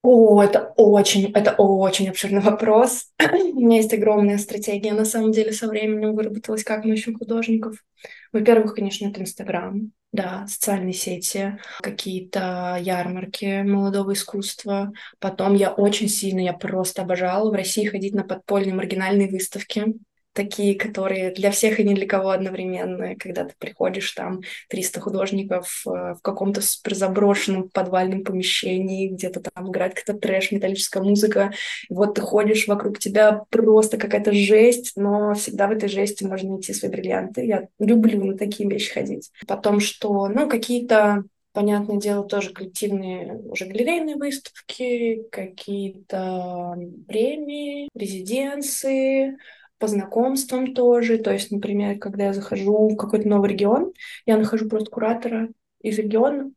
О, 0.02 0.42
это 0.42 0.72
очень, 0.76 1.30
это 1.32 1.52
очень 1.52 2.08
обширный 2.08 2.40
вопрос. 2.40 3.12
У 3.20 3.60
меня 3.60 3.78
есть 3.78 3.92
огромная 3.92 4.38
стратегия, 4.38 4.92
на 4.92 5.04
самом 5.04 5.32
деле, 5.32 5.52
со 5.52 5.68
временем 5.68 6.14
выработалась, 6.14 6.64
как 6.64 6.84
мы 6.84 6.94
ищем 6.94 7.16
художников. 7.16 7.84
Во-первых, 8.32 8.74
конечно, 8.74 9.06
это 9.06 9.20
Инстаграм, 9.20 9.92
да, 10.12 10.46
социальные 10.48 10.92
сети, 10.92 11.58
какие-то 11.80 12.78
ярмарки 12.80 13.62
молодого 13.62 14.12
искусства. 14.12 14.92
Потом 15.18 15.54
я 15.54 15.72
очень 15.72 16.08
сильно, 16.08 16.40
я 16.40 16.52
просто 16.52 17.02
обожала 17.02 17.50
в 17.50 17.54
России 17.54 17.86
ходить 17.86 18.14
на 18.14 18.24
подпольные 18.24 18.74
маргинальные 18.74 19.28
выставки 19.28 19.94
такие, 20.36 20.78
которые 20.78 21.32
для 21.32 21.50
всех 21.50 21.80
и 21.80 21.84
ни 21.84 21.94
для 21.94 22.06
кого 22.06 22.30
одновременные, 22.30 23.16
когда 23.16 23.44
ты 23.44 23.54
приходишь, 23.58 24.12
там 24.12 24.42
300 24.68 25.00
художников 25.00 25.82
э, 25.86 25.90
в 25.90 26.18
каком-то 26.22 26.60
заброшенном 26.84 27.70
подвальном 27.70 28.22
помещении, 28.22 29.08
где-то 29.08 29.40
там 29.40 29.70
играет 29.70 29.94
какая-то 29.94 30.20
трэш, 30.20 30.52
металлическая 30.52 31.02
музыка, 31.02 31.52
и 31.88 31.94
вот 31.94 32.14
ты 32.14 32.20
ходишь, 32.20 32.68
вокруг 32.68 32.98
тебя 32.98 33.42
просто 33.50 33.96
какая-то 33.96 34.32
жесть, 34.32 34.92
но 34.96 35.34
всегда 35.34 35.66
в 35.66 35.72
этой 35.72 35.88
жести 35.88 36.24
можно 36.24 36.50
найти 36.50 36.72
свои 36.72 36.90
бриллианты. 36.90 37.44
Я 37.46 37.68
люблю 37.78 38.22
на 38.24 38.36
такие 38.36 38.68
вещи 38.68 38.92
ходить. 38.92 39.30
Потом, 39.46 39.80
что, 39.80 40.28
ну, 40.28 40.48
какие-то 40.48 41.24
понятное 41.56 41.96
дело, 41.96 42.22
тоже 42.22 42.52
коллективные 42.52 43.40
уже 43.48 43.64
галерейные 43.64 44.16
выставки, 44.16 45.22
какие-то 45.32 46.76
премии, 47.08 47.88
резиденции, 47.94 49.38
по 49.78 49.86
знакомствам 49.88 50.74
тоже. 50.74 51.18
То 51.18 51.32
есть, 51.32 51.50
например, 51.50 51.98
когда 51.98 52.26
я 52.26 52.32
захожу 52.32 52.88
в 52.88 52.96
какой-то 52.96 53.28
новый 53.28 53.50
регион, 53.50 53.92
я 54.24 54.36
нахожу 54.36 54.68
просто 54.68 54.90
куратора 54.90 55.48
из 55.80 55.98
региона 55.98 56.50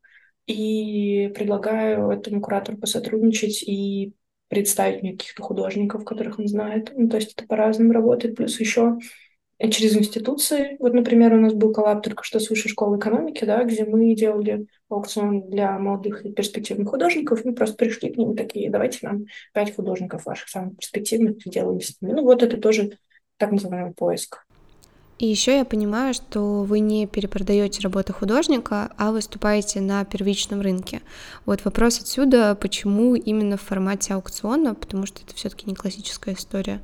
и 0.47 1.31
предлагаю 1.35 2.09
этому 2.09 2.41
куратору 2.41 2.77
посотрудничать 2.77 3.63
и 3.63 4.13
представить 4.47 5.03
мне 5.03 5.11
каких-то 5.11 5.43
художников, 5.43 6.05
которых 6.05 6.39
он 6.39 6.47
знает. 6.47 6.91
Ну, 6.95 7.07
то 7.07 7.17
есть 7.17 7.33
это 7.33 7.47
по-разному 7.47 7.93
работает. 7.93 8.35
Плюс 8.35 8.59
еще 8.59 8.97
через 9.67 9.95
институции. 9.97 10.77
Вот, 10.79 10.93
например, 10.93 11.33
у 11.33 11.39
нас 11.39 11.53
был 11.53 11.73
коллаб 11.73 12.01
только 12.01 12.23
что 12.23 12.39
с 12.39 12.49
Высшей 12.49 12.71
школы 12.71 12.97
экономики, 12.97 13.43
да, 13.43 13.63
где 13.63 13.83
мы 13.83 14.15
делали 14.15 14.67
аукцион 14.87 15.49
для 15.49 15.77
молодых 15.77 16.25
и 16.25 16.31
перспективных 16.31 16.89
художников. 16.89 17.43
Мы 17.43 17.53
просто 17.53 17.75
пришли 17.75 18.09
к 18.09 18.17
ним 18.17 18.35
такие, 18.35 18.69
давайте 18.69 18.99
нам 19.01 19.25
пять 19.53 19.75
художников 19.75 20.25
ваших 20.25 20.47
самых 20.47 20.77
перспективных, 20.77 21.41
сделаем 21.45 21.81
с 21.81 22.01
ними. 22.01 22.13
Ну 22.13 22.23
вот 22.23 22.41
это 22.41 22.57
тоже 22.57 22.97
так 23.39 23.51
называемый 23.51 23.93
поиск. 23.93 24.45
И 25.17 25.27
еще 25.27 25.57
я 25.57 25.65
понимаю, 25.65 26.13
что 26.13 26.63
вы 26.63 26.79
не 26.79 27.05
перепродаете 27.05 27.81
работы 27.81 28.13
художника, 28.13 28.89
а 28.97 29.11
выступаете 29.11 29.81
на 29.81 30.05
первичном 30.05 30.61
рынке. 30.61 31.01
Вот 31.45 31.65
вопрос 31.65 31.99
отсюда, 31.99 32.55
почему 32.55 33.15
именно 33.15 33.57
в 33.57 33.61
формате 33.61 34.13
аукциона, 34.13 34.75
потому 34.75 35.05
что 35.05 35.21
это 35.25 35.35
все-таки 35.35 35.65
не 35.67 35.75
классическая 35.75 36.35
история. 36.35 36.79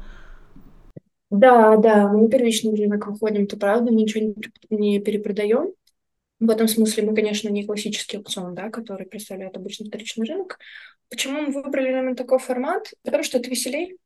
Да, 1.31 1.77
да, 1.77 2.09
мы 2.09 2.23
на 2.23 2.29
первичный 2.29 2.75
рынок 2.75 3.07
выходим, 3.07 3.43
это 3.43 3.57
правда, 3.57 3.91
мы 3.91 4.01
ничего 4.01 4.33
не 4.69 4.99
перепродаем. 4.99 5.71
В 6.41 6.49
этом 6.49 6.67
смысле 6.67 7.03
мы, 7.03 7.15
конечно, 7.15 7.47
не 7.47 7.65
классический 7.65 8.17
аукцион, 8.17 8.53
да, 8.53 8.69
который 8.69 9.05
представляет 9.07 9.55
обычный 9.55 9.87
вторичный 9.87 10.27
рынок. 10.27 10.59
Почему 11.09 11.41
мы 11.41 11.51
выбрали 11.51 11.89
именно 11.89 12.15
такой 12.15 12.39
формат? 12.39 12.91
Потому 13.03 13.23
что 13.23 13.37
это 13.37 13.49
веселей. 13.49 13.97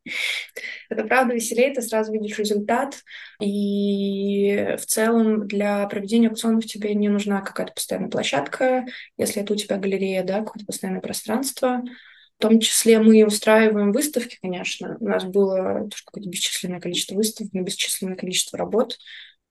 это 0.90 1.04
правда 1.06 1.34
веселее, 1.34 1.74
ты 1.74 1.82
сразу 1.82 2.12
видишь 2.12 2.38
результат. 2.38 3.02
И 3.42 4.76
в 4.78 4.86
целом 4.86 5.48
для 5.48 5.88
проведения 5.88 6.30
аукционов 6.30 6.66
тебе 6.66 6.94
не 6.94 7.10
нужна 7.10 7.42
какая-то 7.42 7.74
постоянная 7.74 8.10
площадка, 8.10 8.86
если 9.18 9.42
это 9.42 9.54
у 9.54 9.56
тебя 9.56 9.78
галерея, 9.78 10.24
да, 10.24 10.40
какое-то 10.40 10.66
постоянное 10.66 11.02
пространство. 11.02 11.84
В 12.38 12.42
том 12.42 12.60
числе 12.60 13.00
мы 13.00 13.26
устраиваем 13.26 13.92
выставки, 13.92 14.38
конечно. 14.42 14.96
У 15.00 15.08
нас 15.08 15.26
было 15.26 15.90
тоже 15.90 16.04
какое-то 16.06 16.30
бесчисленное 16.30 16.80
количество 16.80 17.16
выставок, 17.16 17.52
бесчисленное 17.52 18.16
количество 18.16 18.58
работ. 18.58 18.98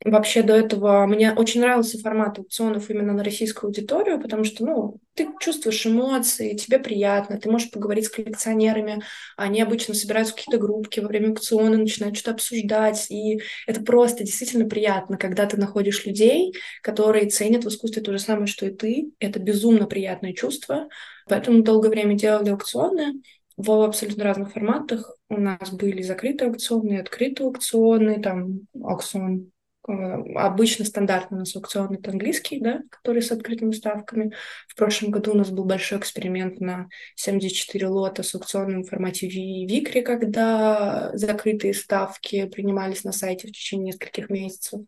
Вообще 0.04 0.44
до 0.44 0.54
этого 0.54 1.06
мне 1.06 1.32
очень 1.32 1.60
нравился 1.60 1.98
формат 1.98 2.38
аукционов 2.38 2.88
именно 2.88 3.12
на 3.12 3.24
российскую 3.24 3.68
аудиторию, 3.68 4.20
потому 4.20 4.44
что, 4.44 4.64
ну, 4.64 4.98
ты 5.14 5.28
чувствуешь 5.40 5.84
эмоции, 5.86 6.54
тебе 6.54 6.78
приятно, 6.78 7.36
ты 7.36 7.50
можешь 7.50 7.72
поговорить 7.72 8.06
с 8.06 8.08
коллекционерами, 8.08 9.02
они 9.36 9.60
обычно 9.60 9.94
собираются 9.94 10.36
какие-то 10.36 10.58
группки 10.64 11.00
во 11.00 11.08
время 11.08 11.30
аукциона, 11.30 11.76
начинают 11.76 12.16
что-то 12.16 12.34
обсуждать, 12.34 13.10
и 13.10 13.40
это 13.66 13.80
просто 13.82 14.22
действительно 14.22 14.68
приятно, 14.68 15.18
когда 15.18 15.46
ты 15.46 15.56
находишь 15.56 16.06
людей, 16.06 16.54
которые 16.80 17.28
ценят 17.28 17.64
в 17.64 17.68
искусстве 17.68 18.00
то 18.00 18.12
же 18.12 18.20
самое, 18.20 18.46
что 18.46 18.66
и 18.66 18.70
ты, 18.70 19.10
это 19.18 19.40
безумно 19.40 19.86
приятное 19.86 20.32
чувство, 20.32 20.88
поэтому 21.26 21.64
долгое 21.64 21.88
время 21.88 22.14
делали 22.14 22.50
аукционы, 22.50 23.20
в 23.56 23.72
абсолютно 23.82 24.22
разных 24.22 24.52
форматах. 24.52 25.16
У 25.28 25.40
нас 25.40 25.72
были 25.72 26.02
закрытые 26.02 26.48
аукционы, 26.48 27.00
открытые 27.00 27.48
аукционы, 27.48 28.22
там 28.22 28.60
аукцион 28.80 29.50
обычно 29.88 30.85
стандартно 30.85 31.38
у 31.38 31.40
нас 31.40 31.57
это 31.57 32.11
английский, 32.11 32.61
да, 32.61 32.83
который 32.90 33.23
с 33.23 33.33
открытыми 33.33 33.73
ставками. 33.73 34.35
В 34.66 34.76
прошлом 34.76 35.11
году 35.11 35.33
у 35.33 35.37
нас 35.37 35.50
был 35.50 35.64
большой 35.64 35.99
эксперимент 35.99 36.61
на 36.61 36.88
74 37.16 37.87
лота 37.88 38.23
с 38.23 38.35
аукционом 38.35 38.83
в 38.83 38.88
формате 38.88 39.28
Викри, 39.28 40.02
когда 40.02 41.11
закрытые 41.14 41.73
ставки 41.73 42.47
принимались 42.47 43.04
на 43.04 43.12
сайте 43.12 43.49
в 43.49 43.52
течение 43.52 43.88
нескольких 43.88 44.28
месяцев. 44.28 44.80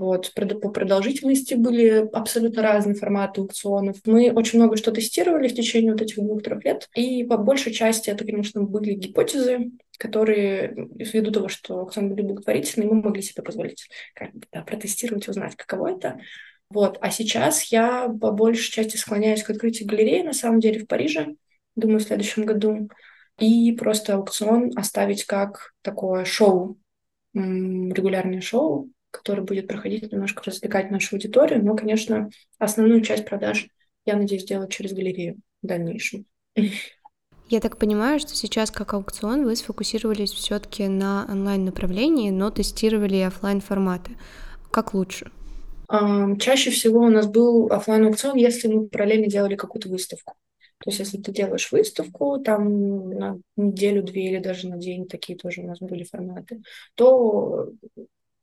Вот, 0.00 0.32
по 0.34 0.70
продолжительности 0.70 1.52
были 1.52 2.08
абсолютно 2.14 2.62
разные 2.62 2.94
форматы 2.94 3.42
аукционов. 3.42 3.98
Мы 4.06 4.32
очень 4.32 4.58
много 4.58 4.78
что 4.78 4.92
тестировали 4.92 5.46
в 5.46 5.54
течение 5.54 5.92
вот 5.92 6.00
этих 6.00 6.16
двух-трех 6.16 6.64
лет, 6.64 6.88
и 6.94 7.22
по 7.22 7.36
большей 7.36 7.70
части 7.70 8.08
это, 8.08 8.24
конечно, 8.24 8.62
были 8.62 8.94
гипотезы, 8.94 9.72
которые, 9.98 10.88
ввиду 10.94 11.30
того, 11.30 11.48
что 11.48 11.80
аукцион 11.80 12.08
были 12.08 12.22
благотворительные, 12.22 12.88
мы 12.88 13.02
могли 13.02 13.20
себе 13.20 13.42
позволить 13.42 13.90
как 14.14 14.32
бы, 14.32 14.46
да, 14.50 14.62
протестировать, 14.62 15.28
узнать, 15.28 15.54
каково 15.54 15.88
это. 15.98 16.18
Вот. 16.70 16.96
А 17.02 17.10
сейчас 17.10 17.64
я 17.64 18.08
по 18.08 18.30
большей 18.30 18.72
части 18.72 18.96
склоняюсь 18.96 19.42
к 19.42 19.50
открытию 19.50 19.86
галереи, 19.86 20.22
на 20.22 20.32
самом 20.32 20.60
деле, 20.60 20.80
в 20.80 20.86
Париже, 20.86 21.34
думаю, 21.76 21.98
в 22.00 22.04
следующем 22.04 22.46
году, 22.46 22.88
и 23.38 23.72
просто 23.72 24.14
аукцион 24.14 24.70
оставить 24.76 25.26
как 25.26 25.74
такое 25.82 26.24
шоу, 26.24 26.78
регулярное 27.34 28.40
шоу, 28.40 28.88
который 29.10 29.44
будет 29.44 29.68
проходить, 29.68 30.10
немножко 30.10 30.42
развлекать 30.44 30.90
нашу 30.90 31.16
аудиторию. 31.16 31.64
Но, 31.64 31.76
конечно, 31.76 32.30
основную 32.58 33.00
часть 33.02 33.26
продаж 33.26 33.68
я 34.06 34.16
надеюсь 34.16 34.42
сделать 34.42 34.70
через 34.70 34.92
галерею 34.92 35.36
в 35.62 35.66
дальнейшем. 35.66 36.26
Я 37.48 37.60
так 37.60 37.78
понимаю, 37.78 38.20
что 38.20 38.36
сейчас 38.36 38.70
как 38.70 38.94
аукцион 38.94 39.44
вы 39.44 39.56
сфокусировались 39.56 40.30
все-таки 40.30 40.86
на 40.86 41.26
онлайн-направлении, 41.28 42.30
но 42.30 42.50
тестировали 42.50 43.16
офлайн 43.16 43.60
форматы. 43.60 44.12
Как 44.70 44.94
лучше? 44.94 45.32
Чаще 46.38 46.70
всего 46.70 47.00
у 47.00 47.08
нас 47.08 47.26
был 47.26 47.66
офлайн 47.72 48.06
аукцион, 48.06 48.36
если 48.36 48.68
мы 48.68 48.86
параллельно 48.86 49.26
делали 49.26 49.56
какую-то 49.56 49.88
выставку. 49.88 50.34
То 50.78 50.90
есть, 50.90 51.00
если 51.00 51.18
ты 51.20 51.32
делаешь 51.32 51.72
выставку, 51.72 52.38
там 52.38 53.10
на 53.10 53.38
неделю-две 53.56 54.30
или 54.30 54.38
даже 54.38 54.68
на 54.68 54.78
день, 54.78 55.08
такие 55.08 55.36
тоже 55.36 55.60
у 55.60 55.66
нас 55.66 55.80
были 55.80 56.04
форматы, 56.04 56.62
то 56.94 57.70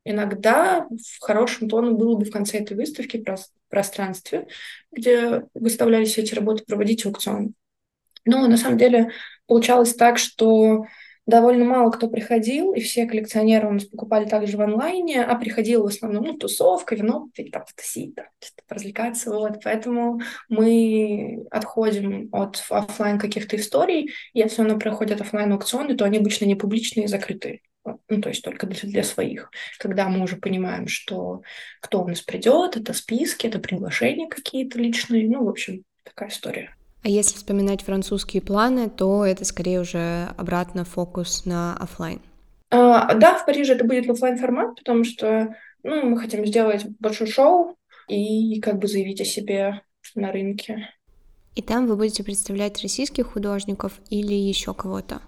Иногда 0.09 0.87
в 0.89 1.19
хорошем 1.19 1.67
тоне 1.67 1.91
было 1.91 2.15
бы 2.15 2.23
в 2.23 2.31
конце 2.31 2.59
этой 2.59 2.77
выставки 2.77 3.23
пространстве, 3.67 4.47
где 4.91 5.43
выставлялись 5.53 6.17
эти 6.17 6.33
работы, 6.33 6.63
проводить 6.63 7.05
аукцион. 7.05 7.53
Но 8.23 8.47
на 8.47 8.55
самом 8.55 8.77
деле 8.77 9.11
получалось 9.47 9.93
так, 9.95 10.17
что 10.17 10.85
довольно 11.25 11.65
мало 11.65 11.91
кто 11.91 12.07
приходил, 12.07 12.73
и 12.73 12.79
все 12.79 13.05
коллекционеры 13.05 13.67
у 13.67 13.73
нас 13.73 13.83
покупали 13.83 14.29
также 14.29 14.55
в 14.55 14.61
онлайне, 14.61 15.21
а 15.23 15.35
приходила 15.35 15.83
в 15.83 15.87
основном 15.87 16.23
ну, 16.23 16.37
тусовка, 16.37 16.95
вино, 16.95 17.27
там, 17.51 17.65
тусить, 17.75 18.15
там, 18.15 18.27
развлекаться. 18.69 19.29
Вот. 19.29 19.59
Поэтому 19.61 20.21
мы 20.47 21.45
отходим 21.51 22.29
от 22.31 22.63
офлайн 22.69 23.19
каких-то 23.19 23.57
историй, 23.57 24.13
если 24.33 24.61
оно 24.61 24.79
проходит 24.79 25.19
офлайн 25.19 25.51
аукционы, 25.51 25.97
то 25.97 26.05
они 26.05 26.19
обычно 26.19 26.45
не 26.45 26.55
публичные 26.55 27.05
и 27.05 27.09
закрытые 27.09 27.59
ну, 28.10 28.22
то 28.22 28.29
есть 28.29 28.44
только 28.44 28.67
для, 28.67 28.89
для 28.89 29.03
своих. 29.03 29.51
Когда 29.79 30.08
мы 30.10 30.24
уже 30.24 30.36
понимаем, 30.36 30.88
что 30.88 31.41
кто 31.82 32.03
у 32.03 32.08
нас 32.08 32.22
придет, 32.22 32.77
это 32.77 32.94
списки, 32.94 33.48
это 33.48 33.60
приглашения 33.60 34.27
какие-то 34.27 34.79
личные, 34.79 35.29
ну, 35.29 35.46
в 35.46 35.50
общем, 35.50 35.84
такая 36.03 36.29
история. 36.29 36.75
А 37.03 37.10
если 37.10 37.38
вспоминать 37.38 37.84
французские 37.84 38.41
планы, 38.41 38.89
то 38.89 39.25
это 39.25 39.46
скорее 39.46 39.82
уже 39.82 40.29
обратно 40.38 40.84
фокус 40.84 41.46
на 41.46 41.77
офлайн. 41.77 42.22
А, 42.70 43.13
да, 43.13 43.38
в 43.38 43.46
Париже 43.46 43.74
это 43.74 43.86
будет 43.86 44.10
офлайн 44.10 44.38
формат, 44.38 44.75
потому 44.75 45.03
что 45.03 45.56
ну, 45.84 46.10
мы 46.10 46.20
хотим 46.20 46.46
сделать 46.46 46.86
большое 47.00 47.32
шоу 47.32 47.77
и 48.08 48.60
как 48.60 48.79
бы 48.79 48.88
заявить 48.88 49.22
о 49.22 49.25
себе 49.25 49.82
на 50.15 50.32
рынке. 50.32 50.89
И 51.56 51.62
там 51.62 51.88
вы 51.88 51.96
будете 51.96 52.24
представлять 52.24 52.82
российских 52.82 53.34
художников 53.34 53.94
или 54.10 54.34
еще 54.34 54.74
кого-то? 54.74 55.22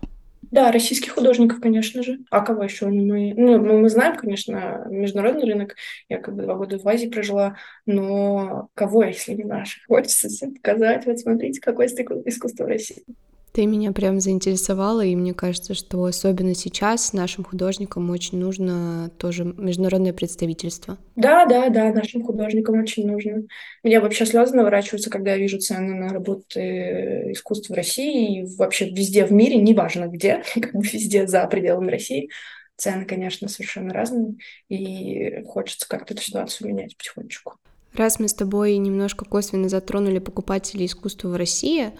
Да, 0.51 0.71
российских 0.71 1.13
художников, 1.13 1.59
конечно 1.59 2.01
же. 2.01 2.19
А 2.31 2.41
кого 2.41 2.63
еще? 2.63 2.87
Ну, 2.87 3.05
мы, 3.05 3.33
ну, 3.35 3.79
мы 3.79 3.89
знаем, 3.89 4.15
конечно, 4.15 4.85
международный 4.89 5.45
рынок. 5.45 5.75
Я 6.07 6.19
как 6.19 6.35
бы 6.35 6.43
два 6.43 6.55
года 6.55 6.79
в 6.79 6.87
Азии 6.87 7.07
прожила, 7.07 7.57
но 7.85 8.69
кого, 8.73 9.03
если 9.03 9.33
не 9.33 9.43
наших? 9.43 9.83
Хочется 9.87 10.27
всем 10.27 10.55
показать. 10.55 11.05
Вот 11.05 11.19
смотрите, 11.19 11.61
какое 11.61 11.87
искусство 11.87 12.63
в 12.63 12.67
России. 12.67 13.03
Ты 13.51 13.65
меня 13.65 13.91
прям 13.91 14.19
заинтересовала, 14.19 15.03
и 15.03 15.15
мне 15.15 15.33
кажется, 15.33 15.73
что 15.73 16.03
особенно 16.03 16.53
сейчас 16.53 17.13
нашим 17.13 17.43
художникам 17.43 18.09
очень 18.11 18.37
нужно 18.37 19.09
тоже 19.17 19.43
международное 19.43 20.13
представительство. 20.13 20.97
Да, 21.15 21.45
да, 21.47 21.69
да, 21.69 21.91
нашим 21.91 22.23
художникам 22.23 22.79
очень 22.79 23.07
нужно. 23.07 23.43
Меня 23.83 24.01
вообще 24.01 24.27
слезы 24.27 24.55
наворачиваются, 24.55 25.09
когда 25.09 25.31
я 25.31 25.37
вижу 25.37 25.57
цены 25.57 25.95
на 25.95 26.09
работы 26.09 27.31
искусства 27.31 27.73
в 27.73 27.77
России 27.77 28.41
и 28.41 28.55
вообще 28.55 28.89
везде 28.89 29.25
в 29.25 29.31
мире, 29.31 29.57
неважно 29.57 30.07
где, 30.07 30.43
как 30.53 30.73
бы 30.73 30.83
везде 30.83 31.25
за 31.25 31.45
пределами 31.47 31.89
России. 31.89 32.29
Цены, 32.77 33.05
конечно, 33.05 33.49
совершенно 33.49 33.93
разные, 33.93 34.35
и 34.69 35.43
хочется 35.47 35.87
как-то 35.89 36.13
эту 36.13 36.23
ситуацию 36.23 36.69
менять 36.69 36.95
потихонечку. 36.95 37.55
Раз 37.93 38.19
мы 38.19 38.27
с 38.27 38.33
тобой 38.33 38.77
немножко 38.77 39.25
косвенно 39.25 39.67
затронули 39.67 40.19
покупателей 40.19 40.85
искусства 40.85 41.29
в 41.29 41.35
России, 41.35 41.91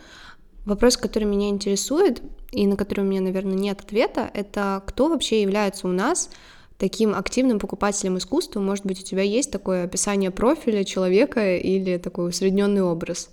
Вопрос, 0.70 0.98
который 0.98 1.24
меня 1.24 1.50
интересует, 1.50 2.22
и 2.52 2.68
на 2.68 2.78
который 2.78 3.00
у 3.00 3.04
меня, 3.04 3.22
наверное, 3.22 3.56
нет 3.56 3.82
ответа, 3.82 4.30
это 4.36 4.84
кто 4.86 5.10
вообще 5.10 5.42
является 5.42 5.88
у 5.88 5.92
нас 5.92 6.30
таким 6.78 7.16
активным 7.16 7.58
покупателем 7.58 8.20
искусства? 8.20 8.60
Может 8.60 8.86
быть, 8.86 9.02
у 9.02 9.04
тебя 9.04 9.24
есть 9.24 9.52
такое 9.52 9.86
описание 9.86 10.30
профиля 10.30 10.84
человека 10.84 11.58
или 11.58 11.98
такой 11.98 12.30
усредненный 12.30 12.84
образ? 12.84 13.32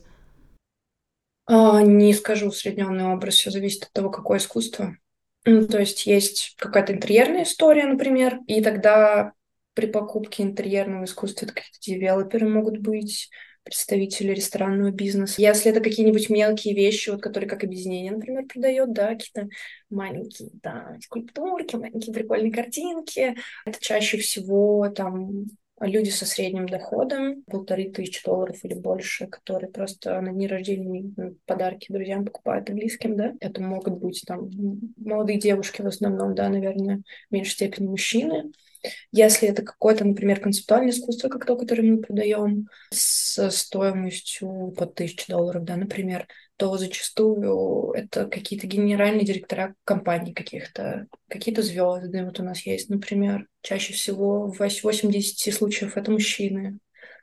А, 1.45 1.83
не 1.83 2.15
скажу 2.15 2.47
усредненный 2.47 3.13
образ, 3.13 3.35
все 3.35 3.51
зависит 3.51 3.83
от 3.85 3.93
того, 3.93 4.09
какое 4.09 4.39
искусство. 4.39 4.97
Ну, 5.45 5.67
то 5.67 5.79
есть 5.79 6.07
есть 6.07 6.55
какая-то 6.57 6.95
интерьерная 6.95 7.43
история, 7.43 7.85
например, 7.85 8.39
и 8.47 8.63
тогда 8.63 9.35
при 9.75 9.85
покупке 9.85 10.43
интерьерного 10.43 11.05
искусства 11.05 11.45
какие-то 11.45 11.81
девелоперы 11.83 12.49
могут 12.49 12.79
быть, 12.79 13.29
представители 13.67 14.33
ресторанного 14.33 14.93
бизнеса. 14.93 15.35
Если 15.43 15.71
это 15.71 15.81
какие-нибудь 15.81 16.31
мелкие 16.31 16.75
вещи, 16.75 17.11
вот, 17.11 17.21
которые 17.21 17.51
как 17.51 17.65
объединение, 17.65 18.13
например, 18.13 18.47
продает, 18.47 18.93
да, 18.93 19.09
какие-то 19.09 19.49
маленькие, 19.91 20.49
да, 20.63 20.97
скульптурки, 21.03 21.77
маленькие 21.77 22.15
прикольные 22.15 22.53
картинки, 22.53 23.35
это 23.67 23.79
чаще 23.81 24.19
всего 24.19 24.89
там 24.89 25.47
люди 25.81 26.09
со 26.09 26.25
средним 26.25 26.67
доходом, 26.67 27.43
полторы 27.43 27.91
тысячи 27.91 28.25
долларов 28.25 28.57
или 28.63 28.75
больше, 28.75 29.27
которые 29.27 29.71
просто 29.71 30.21
на 30.21 30.33
дни 30.33 30.47
рождения 30.47 31.35
подарки 31.45 31.93
друзьям 31.93 32.25
покупают 32.25 32.71
и 32.71 32.73
близким, 32.73 33.17
да. 33.17 33.35
Это 33.41 33.61
могут 33.61 33.99
быть 33.99 34.23
там 34.27 34.49
молодые 34.97 35.39
девушки 35.39 35.83
в 35.83 35.87
основном, 35.87 36.35
да, 36.35 36.49
наверное, 36.49 37.03
в 37.29 37.35
меньшей 37.35 37.53
степени 37.53 37.89
мужчины. 37.89 38.53
Если 39.13 39.49
это 39.49 39.63
какое-то, 39.63 40.05
например, 40.05 40.41
концептуальное 40.41 40.91
искусство, 40.91 41.29
как 41.29 41.45
то, 41.45 41.57
которое 41.57 41.83
мы 41.83 41.99
продаем, 41.99 42.69
с 42.91 43.51
стоимостью 43.51 44.75
под 44.77 44.95
тысячу 44.95 45.31
долларов, 45.31 45.65
да, 45.65 45.77
например, 45.77 46.27
то 46.57 46.77
зачастую 46.79 47.93
это 47.93 48.27
какие-то 48.27 48.67
генеральные 48.67 49.27
директора 49.27 49.75
компаний 49.85 50.33
каких-то, 50.33 51.07
какие-то 51.29 51.63
звезды. 51.63 52.25
Вот 52.25 52.41
у 52.41 52.43
нас 52.43 52.61
есть, 52.63 52.89
например, 52.89 53.47
чаще 53.63 53.93
всего 53.93 54.51
в 54.51 54.59
80 54.59 55.55
случаев 55.55 55.97
это 55.97 56.11
мужчины, 56.11 56.79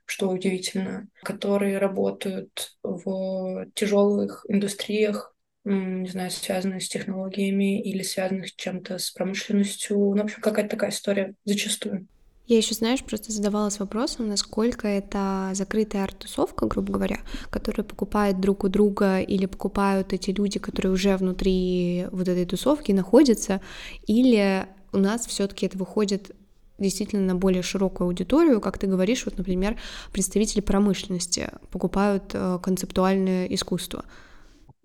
что 0.06 0.30
удивительно, 0.30 1.08
которые 1.24 1.78
работают 1.78 2.78
в 2.84 3.66
тяжелых 3.74 4.46
индустриях, 4.48 5.33
не 5.66 6.10
знаю, 6.10 6.32
связанных 6.32 6.84
с 6.84 6.90
технологиями 6.90 7.82
или 7.82 8.04
связанных 8.04 8.50
с 8.50 8.54
чем-то 8.54 8.98
с 8.98 9.12
промышленностью. 9.12 9.98
Ну, 9.98 10.18
в 10.18 10.26
общем, 10.26 10.42
какая-то 10.42 10.72
такая 10.72 10.90
история 10.90 11.36
зачастую. 11.46 12.08
Я 12.46 12.58
еще, 12.58 12.76
знаешь, 12.76 13.02
просто 13.02 13.32
задавалась 13.32 13.80
вопросом, 13.80 14.28
насколько 14.28 14.86
это 14.86 15.52
закрытая 15.54 16.04
арт-тусовка, 16.04 16.66
грубо 16.68 16.92
говоря, 16.92 17.20
которую 17.50 17.86
покупают 17.86 18.42
друг 18.42 18.66
у 18.66 18.68
друга 18.68 19.22
или 19.22 19.46
покупают 19.46 20.12
эти 20.12 20.32
люди, 20.32 20.60
которые 20.60 20.92
уже 20.92 21.16
внутри 21.16 22.06
вот 22.12 22.28
этой 22.28 22.46
тусовки 22.46 22.92
находятся, 22.92 23.62
или 24.08 24.68
у 24.92 24.98
нас 24.98 25.26
все-таки 25.26 25.68
это 25.68 25.78
выходит 25.78 26.36
действительно 26.80 27.26
на 27.26 27.36
более 27.36 27.62
широкую 27.62 28.08
аудиторию, 28.08 28.60
как 28.60 28.78
ты 28.78 28.88
говоришь, 28.88 29.24
вот, 29.24 29.38
например, 29.38 29.78
представители 30.12 30.60
промышленности 30.60 31.50
покупают 31.72 32.32
э, 32.34 32.60
концептуальное 32.62 33.46
искусство. 33.46 34.04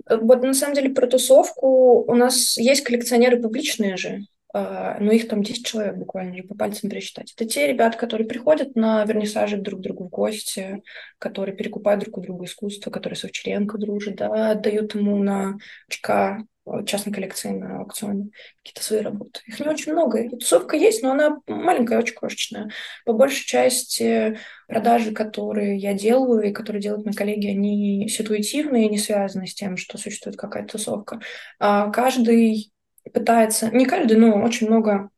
Вот 0.07 0.43
на 0.43 0.55
самом 0.55 0.75
деле 0.75 0.91
про 0.91 1.07
тусовку 1.07 2.05
у 2.07 2.15
нас 2.15 2.57
есть 2.57 2.83
коллекционеры 2.83 3.41
публичные 3.41 3.97
же, 3.97 4.23
а, 4.55 4.97
но 5.01 5.13
их 5.13 5.29
там 5.29 5.43
10 5.43 5.67
человек 5.67 5.97
буквально 5.97 6.37
же 6.37 6.43
по 6.43 6.55
пальцам 6.55 6.89
пересчитать. 6.89 7.35
Это 7.37 7.45
те 7.45 7.67
ребята, 7.67 7.99
которые 7.99 8.27
приходят 8.27 8.75
на 8.77 9.05
вернисажи 9.05 9.59
друг 9.59 9.81
к 9.81 9.83
другу 9.83 10.05
в 10.05 10.09
гости, 10.09 10.83
которые 11.19 11.55
перекупают 11.55 12.03
друг 12.03 12.19
у 12.19 12.21
друга 12.23 12.47
искусство, 12.47 12.91
которые 12.91 13.17
с 13.17 13.25
Овчаренко 13.25 13.77
дружат, 13.77 14.17
да, 14.17 14.53
отдают 14.53 14.95
ему 14.95 15.23
на 15.23 15.59
очка 15.89 16.45
частной 16.87 17.13
коллекции 17.13 17.51
на 17.51 17.81
аукционе 17.81 18.31
какие-то 18.59 18.83
свои 18.83 19.01
работы. 19.01 19.41
Их 19.47 19.61
не 19.61 19.67
очень 19.67 19.93
много. 19.93 20.19
И 20.21 20.29
тусовка 20.29 20.77
есть, 20.77 21.03
но 21.03 21.13
она 21.13 21.39
маленькая, 21.47 21.99
очень 21.99 22.15
крошечная. 22.15 22.71
По 23.05 23.13
большей 23.13 23.47
части 23.47 24.39
продажи, 24.67 25.13
которые 25.13 25.77
я 25.77 25.95
делаю 25.95 26.43
и 26.43 26.53
которые 26.53 26.83
делают 26.83 27.07
мои 27.07 27.15
коллеги, 27.15 27.49
они 27.49 28.09
ситуативные, 28.09 28.89
не 28.89 28.99
связаны 28.99 29.47
с 29.47 29.55
тем, 29.55 29.77
что 29.77 29.99
существует 29.99 30.37
какая-то 30.37 30.73
тусовка. 30.73 31.21
А 31.59 31.91
каждый 31.91 32.73
пытается, 33.13 33.71
не 33.71 33.87
каждый, 33.87 34.17
но 34.17 34.43
очень 34.43 34.67
много 34.67 35.11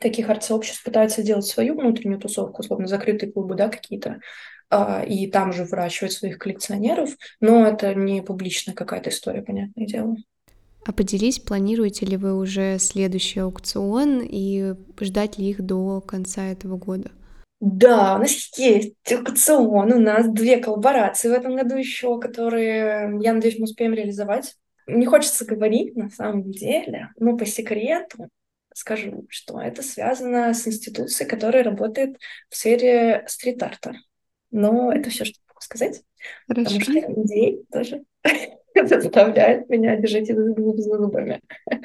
таких 0.00 0.30
арт-сообществ 0.30 0.84
пытается 0.84 1.22
делать 1.22 1.46
свою 1.46 1.74
внутреннюю 1.74 2.20
тусовку, 2.20 2.60
условно, 2.62 2.86
закрытые 2.86 3.32
клубы, 3.32 3.56
да, 3.56 3.68
какие-то, 3.68 4.20
а, 4.68 5.02
и 5.04 5.26
там 5.26 5.52
же 5.52 5.64
выращивать 5.64 6.12
своих 6.12 6.38
коллекционеров, 6.38 7.10
но 7.40 7.66
это 7.66 7.94
не 7.94 8.22
публичная 8.22 8.74
какая-то 8.74 9.10
история, 9.10 9.42
понятное 9.42 9.86
дело. 9.86 10.16
А 10.84 10.92
поделись, 10.92 11.38
планируете 11.38 12.06
ли 12.06 12.16
вы 12.16 12.36
уже 12.36 12.78
следующий 12.78 13.40
аукцион 13.40 14.22
и 14.22 14.74
ждать 15.00 15.38
ли 15.38 15.50
их 15.50 15.62
до 15.62 16.00
конца 16.00 16.46
этого 16.46 16.76
года? 16.76 17.10
Да, 17.60 18.16
у 18.16 18.18
нас 18.18 18.58
есть 18.58 18.94
аукцион, 19.12 19.92
у 19.92 20.00
нас 20.00 20.26
две 20.28 20.56
коллаборации 20.58 21.28
в 21.28 21.32
этом 21.32 21.56
году 21.56 21.76
еще, 21.76 22.18
которые, 22.18 23.18
я 23.20 23.34
надеюсь, 23.34 23.58
мы 23.58 23.64
успеем 23.64 23.92
реализовать. 23.92 24.56
Не 24.86 25.04
хочется 25.04 25.44
говорить 25.44 25.94
на 25.94 26.08
самом 26.08 26.50
деле, 26.50 27.10
но 27.18 27.36
по 27.36 27.44
секрету 27.44 28.28
скажу, 28.74 29.26
что 29.28 29.60
это 29.60 29.82
связано 29.82 30.54
с 30.54 30.66
институцией, 30.66 31.28
которая 31.28 31.62
работает 31.62 32.16
в 32.48 32.56
сфере 32.56 33.24
стрит-арта. 33.28 33.94
Но 34.50 34.90
это 34.90 35.10
все, 35.10 35.26
что 35.26 35.38
могу 35.48 35.60
сказать. 35.60 36.02
Хорошо. 36.48 36.78
Потому 36.78 36.80
что 36.80 37.22
идей 37.22 37.64
тоже 37.70 38.04
заставляет 38.86 39.68
меня 39.68 39.96
держать 39.96 40.28
язык 40.28 40.56
за 40.76 40.98
зубами. 40.98 41.40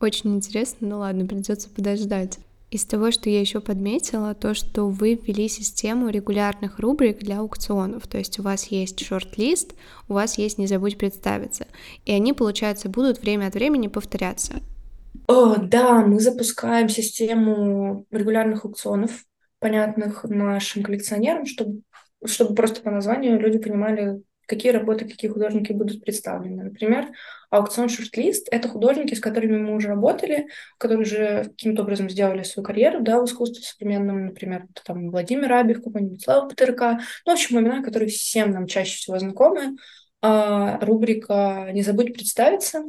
Очень 0.00 0.36
интересно, 0.36 0.88
ну 0.88 0.98
ладно, 0.98 1.26
придется 1.26 1.68
подождать. 1.70 2.38
Из 2.70 2.84
того, 2.84 3.10
что 3.10 3.30
я 3.30 3.40
еще 3.40 3.60
подметила, 3.60 4.34
то, 4.34 4.52
что 4.52 4.88
вы 4.88 5.14
ввели 5.14 5.48
систему 5.48 6.10
регулярных 6.10 6.78
рубрик 6.78 7.18
для 7.18 7.38
аукционов. 7.38 8.06
То 8.06 8.18
есть 8.18 8.38
у 8.38 8.42
вас 8.42 8.66
есть 8.66 9.04
шорт-лист, 9.04 9.74
у 10.06 10.12
вас 10.12 10.36
есть 10.36 10.58
«Не 10.58 10.66
забудь 10.66 10.98
представиться». 10.98 11.66
И 12.04 12.12
они, 12.12 12.34
получается, 12.34 12.90
будут 12.90 13.22
время 13.22 13.46
от 13.46 13.54
времени 13.54 13.88
повторяться. 13.88 14.56
О, 15.26 15.56
да, 15.56 16.04
мы 16.04 16.20
запускаем 16.20 16.90
систему 16.90 18.04
регулярных 18.10 18.66
аукционов, 18.66 19.24
понятных 19.60 20.24
нашим 20.24 20.82
коллекционерам, 20.82 21.46
чтобы, 21.46 21.80
чтобы 22.26 22.54
просто 22.54 22.82
по 22.82 22.90
названию 22.90 23.40
люди 23.40 23.58
понимали, 23.58 24.22
какие 24.48 24.72
работы, 24.72 25.04
какие 25.04 25.30
художники 25.30 25.72
будут 25.72 26.02
представлены. 26.02 26.64
Например, 26.64 27.08
аукцион 27.50 27.88
шорт-лист— 27.90 28.48
это 28.50 28.68
художники, 28.68 29.14
с 29.14 29.20
которыми 29.20 29.58
мы 29.58 29.76
уже 29.76 29.88
работали, 29.88 30.48
которые 30.78 31.04
же 31.04 31.44
каким-то 31.44 31.82
образом 31.82 32.08
сделали 32.08 32.42
свою 32.42 32.66
карьеру 32.66 33.02
да, 33.02 33.20
в 33.20 33.26
искусстве 33.26 33.62
современном. 33.62 34.26
Например, 34.26 34.64
там 34.84 35.10
Владимир 35.10 35.52
Абих, 35.52 35.82
какой-нибудь 35.82 36.24
Слава 36.24 36.48
Патерка. 36.48 37.00
Ну, 37.26 37.32
в 37.32 37.34
общем, 37.34 37.60
имена, 37.60 37.82
которые 37.82 38.08
всем 38.08 38.50
нам 38.50 38.66
чаще 38.66 38.96
всего 38.96 39.18
знакомы. 39.18 39.76
А, 40.22 40.78
рубрика 40.80 41.68
«Не 41.72 41.82
забудь 41.82 42.14
представиться» 42.14 42.82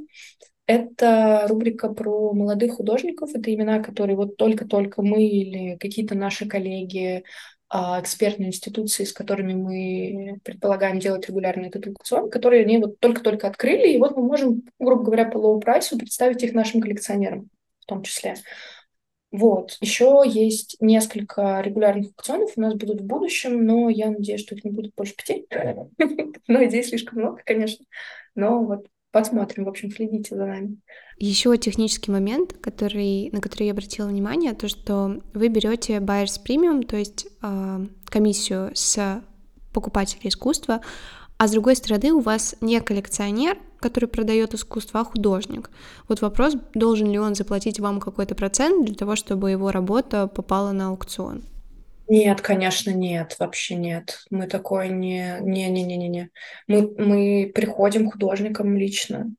Это 0.66 1.48
рубрика 1.50 1.90
про 1.90 2.32
молодых 2.32 2.74
художников. 2.74 3.32
Это 3.34 3.52
имена, 3.52 3.80
которые 3.80 4.16
вот 4.16 4.38
только-только 4.38 5.02
мы 5.02 5.26
или 5.26 5.78
какие-то 5.78 6.14
наши 6.14 6.48
коллеги 6.48 7.24
экспертные 7.72 8.50
институции, 8.50 9.04
с 9.04 9.14
которыми 9.14 9.54
мы 9.54 10.40
предполагаем 10.44 11.00
делать 11.00 11.28
регулярный 11.28 11.68
этот 11.68 11.88
аукцион, 11.88 12.30
которые 12.30 12.64
они 12.64 12.80
вот 12.80 13.00
только-только 13.00 13.48
открыли, 13.48 13.90
и 13.90 13.98
вот 13.98 14.18
мы 14.18 14.24
можем, 14.24 14.64
грубо 14.80 15.04
говоря, 15.04 15.26
по 15.26 15.38
low 15.38 15.60
price 15.60 15.91
у 15.91 15.98
представить 15.98 16.42
их 16.44 16.54
нашим 16.54 16.82
коллекционерам 16.82 17.50
в 17.82 17.86
том 17.86 18.02
числе. 18.04 18.36
Вот. 19.32 19.78
Еще 19.82 20.24
есть 20.26 20.78
несколько 20.80 21.62
регулярных 21.62 22.08
аукционов 22.08 22.54
у 22.56 22.62
нас 22.62 22.74
будут 22.74 23.02
в 23.02 23.06
будущем, 23.06 23.64
но 23.64 23.90
я 23.90 24.10
надеюсь, 24.10 24.42
что 24.42 24.56
их 24.56 24.64
не 24.64 24.72
будет 24.72 24.94
больше 24.96 25.16
пяти. 25.16 25.46
Но 26.48 26.66
идей 26.66 26.84
слишком 26.84 27.20
много, 27.20 27.42
конечно. 27.46 27.86
Но 28.34 28.64
вот 28.64 28.88
посмотрим, 29.12 29.66
в 29.66 29.70
общем, 29.70 29.92
следите 29.92 30.36
за 30.36 30.46
нами. 30.46 30.78
Еще 31.18 31.58
технический 31.58 32.12
момент, 32.12 32.54
который, 32.62 33.30
на 33.32 33.42
который 33.42 33.66
я 33.66 33.72
обратила 33.74 34.08
внимание, 34.08 34.54
то, 34.54 34.68
что 34.68 35.22
вы 35.34 35.48
берете 35.50 35.98
buyers 35.98 36.40
premium, 36.46 36.86
то 36.86 36.98
есть 36.98 37.28
э, 37.42 37.86
комиссию 38.06 38.72
с 38.74 39.22
покупателя 39.74 40.30
искусства, 40.30 40.82
а 41.38 41.48
с 41.48 41.52
другой 41.52 41.76
стороны 41.76 42.12
у 42.12 42.20
вас 42.20 42.56
не 42.62 42.82
коллекционер, 42.82 43.58
который 43.80 44.10
продает 44.10 44.54
искусство, 44.54 45.00
а 45.00 45.06
художник. 45.06 45.72
Вот 46.08 46.22
вопрос, 46.22 46.56
должен 46.74 47.10
ли 47.10 47.18
он 47.18 47.36
заплатить 47.36 47.80
вам 47.80 48.00
какой-то 48.00 48.36
процент 48.36 48.86
для 48.86 48.96
того, 48.96 49.16
чтобы 49.16 49.52
его 49.52 49.72
работа 49.72 50.28
попала 50.28 50.72
на 50.74 50.90
аукцион? 50.90 51.44
Нет, 52.10 52.42
конечно, 52.42 52.90
нет, 52.90 53.36
вообще 53.38 53.76
нет. 53.76 54.24
Мы 54.32 54.48
такое 54.48 54.88
не... 54.88 55.38
Не-не-не-не-не. 55.42 56.32
Мы, 56.68 56.92
мы 56.98 57.52
приходим 57.54 58.10
художникам 58.10 58.76
лично. 58.76 59.32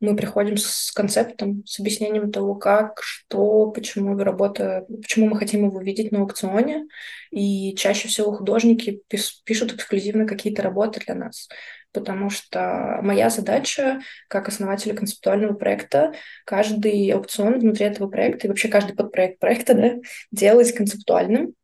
Мы 0.00 0.16
приходим 0.16 0.56
с 0.56 0.90
концептом, 0.90 1.64
с 1.64 1.78
объяснением 1.78 2.32
того, 2.32 2.56
как, 2.56 3.00
что, 3.02 3.70
почему 3.70 4.16
работа, 4.16 4.84
почему 5.00 5.28
мы 5.28 5.38
хотим 5.38 5.66
его 5.66 5.80
видеть 5.80 6.10
на 6.10 6.20
аукционе. 6.20 6.86
И 7.30 7.74
чаще 7.76 8.08
всего 8.08 8.32
художники 8.32 9.00
пишут 9.44 9.74
эксклюзивно 9.74 10.26
какие-то 10.26 10.62
работы 10.62 11.00
для 11.00 11.14
нас 11.14 11.48
потому 11.90 12.28
что 12.28 12.98
моя 13.02 13.30
задача 13.30 14.00
как 14.28 14.48
основателя 14.48 14.94
концептуального 14.94 15.54
проекта 15.54 16.12
каждый 16.44 17.10
аукцион 17.10 17.58
внутри 17.60 17.86
этого 17.86 18.08
проекта 18.08 18.46
и 18.46 18.50
вообще 18.50 18.68
каждый 18.68 18.94
подпроект 18.94 19.38
проекта 19.38 19.72
да, 19.74 19.94
делать 20.30 20.72
концептуальным, 20.74 21.54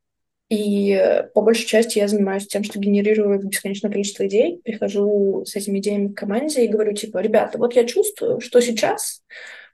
и 0.48 0.92
э, 0.92 1.24
по 1.34 1.40
большей 1.40 1.66
части 1.66 1.98
я 1.98 2.08
занимаюсь 2.08 2.46
тем, 2.46 2.64
что 2.64 2.78
генерирую 2.78 3.42
бесконечное 3.46 3.90
количество 3.90 4.26
идей, 4.26 4.60
прихожу 4.62 5.44
с 5.46 5.56
этими 5.56 5.78
идеями 5.78 6.08
к 6.08 6.18
команде 6.18 6.64
и 6.64 6.68
говорю, 6.68 6.92
типа, 6.92 7.18
ребята, 7.18 7.58
вот 7.58 7.74
я 7.74 7.84
чувствую, 7.84 8.40
что 8.40 8.60
сейчас 8.60 9.22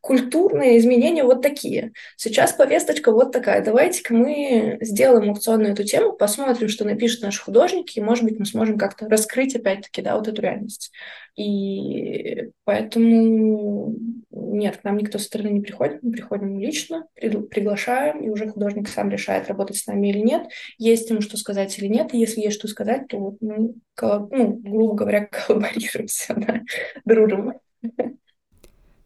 культурные 0.00 0.78
изменения 0.78 1.24
вот 1.24 1.42
такие. 1.42 1.92
Сейчас 2.16 2.52
повесточка 2.52 3.12
вот 3.12 3.32
такая. 3.32 3.64
Давайте-ка 3.64 4.14
мы 4.14 4.78
сделаем 4.80 5.30
аукционную 5.30 5.72
эту 5.72 5.84
тему, 5.84 6.12
посмотрим, 6.12 6.68
что 6.68 6.84
напишут 6.84 7.22
наши 7.22 7.42
художники, 7.42 7.98
и, 7.98 8.02
может 8.02 8.24
быть, 8.24 8.38
мы 8.38 8.46
сможем 8.46 8.78
как-то 8.78 9.08
раскрыть, 9.08 9.54
опять-таки, 9.54 10.02
да, 10.02 10.16
вот 10.16 10.28
эту 10.28 10.40
реальность. 10.42 10.90
И 11.36 12.48
поэтому 12.64 13.94
нет, 14.30 14.78
к 14.78 14.84
нам 14.84 14.96
никто 14.96 15.18
со 15.18 15.24
стороны 15.24 15.48
не 15.48 15.60
приходит, 15.60 16.02
мы 16.02 16.12
приходим 16.12 16.58
лично, 16.58 17.06
приглашаем, 17.14 18.20
и 18.20 18.28
уже 18.28 18.48
художник 18.48 18.88
сам 18.88 19.10
решает, 19.10 19.48
работать 19.48 19.76
с 19.76 19.86
нами 19.86 20.08
или 20.08 20.18
нет, 20.18 20.48
есть 20.78 21.08
ему 21.10 21.20
что 21.20 21.36
сказать 21.36 21.78
или 21.78 21.86
нет, 21.86 22.12
и 22.12 22.18
если 22.18 22.40
есть 22.40 22.56
что 22.58 22.68
сказать, 22.68 23.08
то, 23.08 23.18
вот, 23.18 23.36
ну, 23.40 23.74
ну 24.00 24.52
грубо 24.62 24.94
говоря, 24.94 25.26
коллаборируемся, 25.46 26.34
да, 26.34 26.60
дружим. 27.04 27.54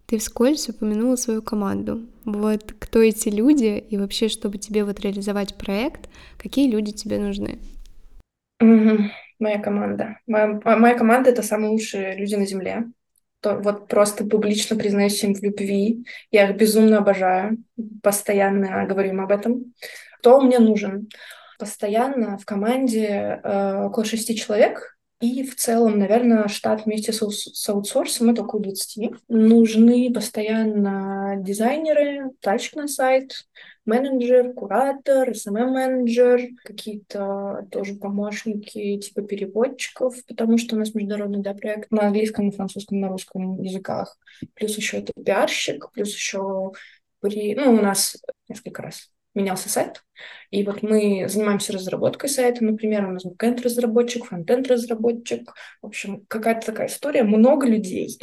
Ты 0.07 0.19
вскользь 0.19 0.69
упомянула 0.69 1.17
свою 1.17 1.43
команду. 1.43 2.03
Вот 2.25 2.75
кто 2.79 3.01
эти 3.01 3.31
люди 3.31 3.79
и 3.79 3.97
вообще, 3.97 4.29
чтобы 4.29 4.59
тебе 4.59 4.85
вот 4.85 5.01
реализовать 5.01 5.57
проект, 5.57 6.09
какие 6.39 6.71
люди 6.71 6.93
тебе 6.93 7.19
нужны? 7.19 7.59
Угу. 8.61 9.11
Моя 9.39 9.59
команда. 9.59 10.19
Моя, 10.27 10.61
моя 10.65 10.95
команда— 10.95 11.31
это 11.31 11.43
самые 11.43 11.71
лучшие 11.71 12.17
люди 12.17 12.35
на 12.35 12.47
Земле. 12.47 12.85
То, 13.41 13.57
вот 13.57 13.89
просто 13.89 14.25
публично 14.25 14.77
признаюсь 14.77 15.23
им 15.25 15.35
в 15.35 15.43
любви. 15.43 16.07
Я 16.31 16.49
их 16.49 16.57
безумно 16.57 16.99
обожаю. 16.99 17.59
Постоянно 18.03 18.87
говорю 18.87 19.11
им 19.11 19.21
об 19.21 19.31
этом. 19.31 19.75
Кто 20.19 20.41
мне 20.41 20.59
нужен? 20.59 21.09
Постоянно 21.59 22.39
в 22.39 22.45
команде 22.45 23.41
э, 23.43 23.85
около 23.85 24.05
шести 24.05 24.35
человек, 24.35 24.94
и 25.25 25.43
в 25.43 25.57
целом, 25.57 25.99
наверное, 25.99 26.49
штат 26.49 26.85
вместе 26.85 27.13
с, 27.13 27.19
с 27.21 27.69
аутсорсом 27.69 28.31
это 28.31 28.43
около 28.43 28.63
20. 28.63 29.13
Нужны 29.29 30.13
постоянно 30.13 31.37
дизайнеры, 31.39 32.31
тачек 32.41 32.77
на 32.77 32.89
сайт, 32.89 33.47
менеджер, 33.87 34.53
куратор, 34.53 35.31
SMM-менеджер, 35.31 36.49
какие-то 36.65 37.67
тоже 37.71 37.95
помощники 37.95 38.99
типа 38.99 39.23
переводчиков, 39.23 40.15
потому 40.27 40.59
что 40.59 40.77
у 40.77 40.79
нас 40.79 40.95
международный 40.95 41.41
да, 41.41 41.55
проект 41.55 41.91
на 41.91 42.07
английском, 42.07 42.47
на 42.47 42.53
французском, 42.53 43.01
на 43.01 43.09
русском 43.09 43.61
языках. 43.63 44.19
Плюс 44.55 44.77
еще 44.77 44.99
это 44.99 45.13
пиарщик, 45.13 45.91
плюс 45.93 46.15
еще 46.15 46.73
при... 47.21 47.55
Ну, 47.55 47.75
у 47.75 47.81
нас 47.81 48.17
несколько 48.49 48.83
раз 48.83 49.11
менялся 49.35 49.69
сайт. 49.69 50.05
И 50.51 50.63
вот 50.65 50.83
мы 50.83 51.27
занимаемся 51.29 51.73
разработкой 51.73 52.29
сайта, 52.31 52.65
например, 52.65 53.07
у 53.07 53.13
нас 53.13 53.25
бэкэнд-разработчик, 53.25 54.27
фронтенд-разработчик. 54.27 55.55
В 55.83 55.87
общем, 55.87 56.25
какая-то 56.29 56.67
такая 56.67 56.89
история, 56.89 57.25
много 57.25 57.67
людей. 57.67 58.19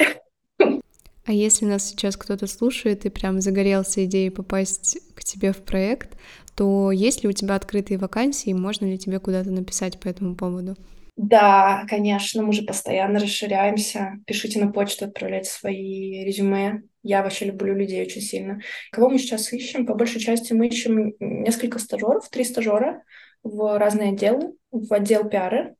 А 1.24 1.32
если 1.32 1.66
нас 1.66 1.88
сейчас 1.88 2.16
кто-то 2.16 2.48
слушает 2.48 3.06
и 3.06 3.08
прям 3.08 3.40
загорелся 3.40 4.04
идеей 4.06 4.30
попасть 4.30 4.98
к 5.14 5.22
тебе 5.22 5.52
в 5.52 5.58
проект, 5.58 6.18
то 6.56 6.90
есть 6.90 7.22
ли 7.22 7.28
у 7.28 7.32
тебя 7.32 7.54
открытые 7.54 7.98
вакансии, 7.98 8.52
можно 8.52 8.86
ли 8.86 8.98
тебе 8.98 9.20
куда-то 9.20 9.50
написать 9.50 10.00
по 10.00 10.08
этому 10.08 10.34
поводу? 10.34 10.76
Да, 11.16 11.84
конечно, 11.88 12.42
мы 12.42 12.52
же 12.52 12.62
постоянно 12.62 13.20
расширяемся. 13.20 14.14
Пишите 14.26 14.58
на 14.58 14.72
почту, 14.72 15.04
отправляйте 15.04 15.50
свои 15.50 16.24
резюме. 16.24 16.82
Я 17.02 17.22
вообще 17.22 17.46
люблю 17.46 17.74
людей 17.74 18.02
очень 18.02 18.20
сильно. 18.20 18.60
Кого 18.90 19.08
мы 19.08 19.18
сейчас 19.18 19.52
ищем? 19.52 19.86
По 19.86 19.94
большей 19.94 20.20
части 20.20 20.52
мы 20.52 20.68
ищем 20.68 21.14
несколько 21.18 21.78
стажеров, 21.78 22.28
три 22.28 22.44
стажера 22.44 23.02
в 23.42 23.78
разные 23.78 24.10
отделы. 24.10 24.54
В 24.70 24.92
отдел 24.94 25.28
пиара, 25.28 25.74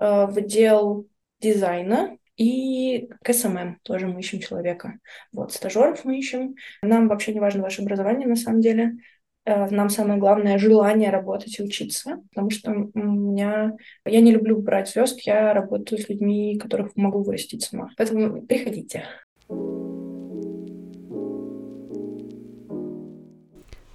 э, 0.00 0.26
в 0.26 0.36
отдел 0.36 1.08
дизайна 1.40 2.16
и 2.36 3.10
к 3.22 3.32
SMM 3.32 3.78
тоже 3.82 4.06
мы 4.06 4.20
ищем 4.20 4.40
человека. 4.40 4.98
Вот, 5.32 5.52
стажеров 5.52 6.04
мы 6.04 6.18
ищем. 6.18 6.54
Нам 6.82 7.08
вообще 7.08 7.34
не 7.34 7.40
важно 7.40 7.62
ваше 7.62 7.82
образование, 7.82 8.26
на 8.26 8.36
самом 8.36 8.60
деле. 8.62 8.96
Э, 9.44 9.68
нам 9.70 9.90
самое 9.90 10.18
главное 10.18 10.58
желание 10.58 11.10
работать 11.10 11.58
и 11.58 11.62
учиться, 11.62 12.22
потому 12.30 12.50
что 12.50 12.70
у 12.70 12.98
меня 12.98 13.76
я 14.04 14.20
не 14.20 14.32
люблю 14.32 14.58
брать 14.58 14.88
звезд, 14.88 15.20
я 15.22 15.52
работаю 15.52 16.00
с 16.00 16.08
людьми, 16.08 16.58
которых 16.58 16.96
могу 16.96 17.22
вырастить 17.22 17.62
сама. 17.62 17.90
Поэтому 17.96 18.42
приходите. 18.46 19.04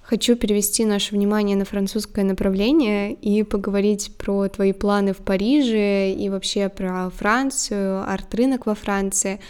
Хочу 0.08 0.36
перевести 0.36 0.84
наше 0.84 1.16
внимание 1.16 1.56
на 1.56 1.64
французское 1.64 2.24
направление 2.24 3.12
и 3.12 3.42
поговорить 3.42 4.12
про 4.16 4.48
твои 4.48 4.72
планы 4.72 5.12
в 5.12 5.16
Париже 5.16 6.12
и 6.12 6.28
вообще 6.28 6.68
про 6.68 7.10
Францию, 7.10 8.08
арт-рынок 8.08 8.66
во 8.66 8.76
Франции. 8.76 9.40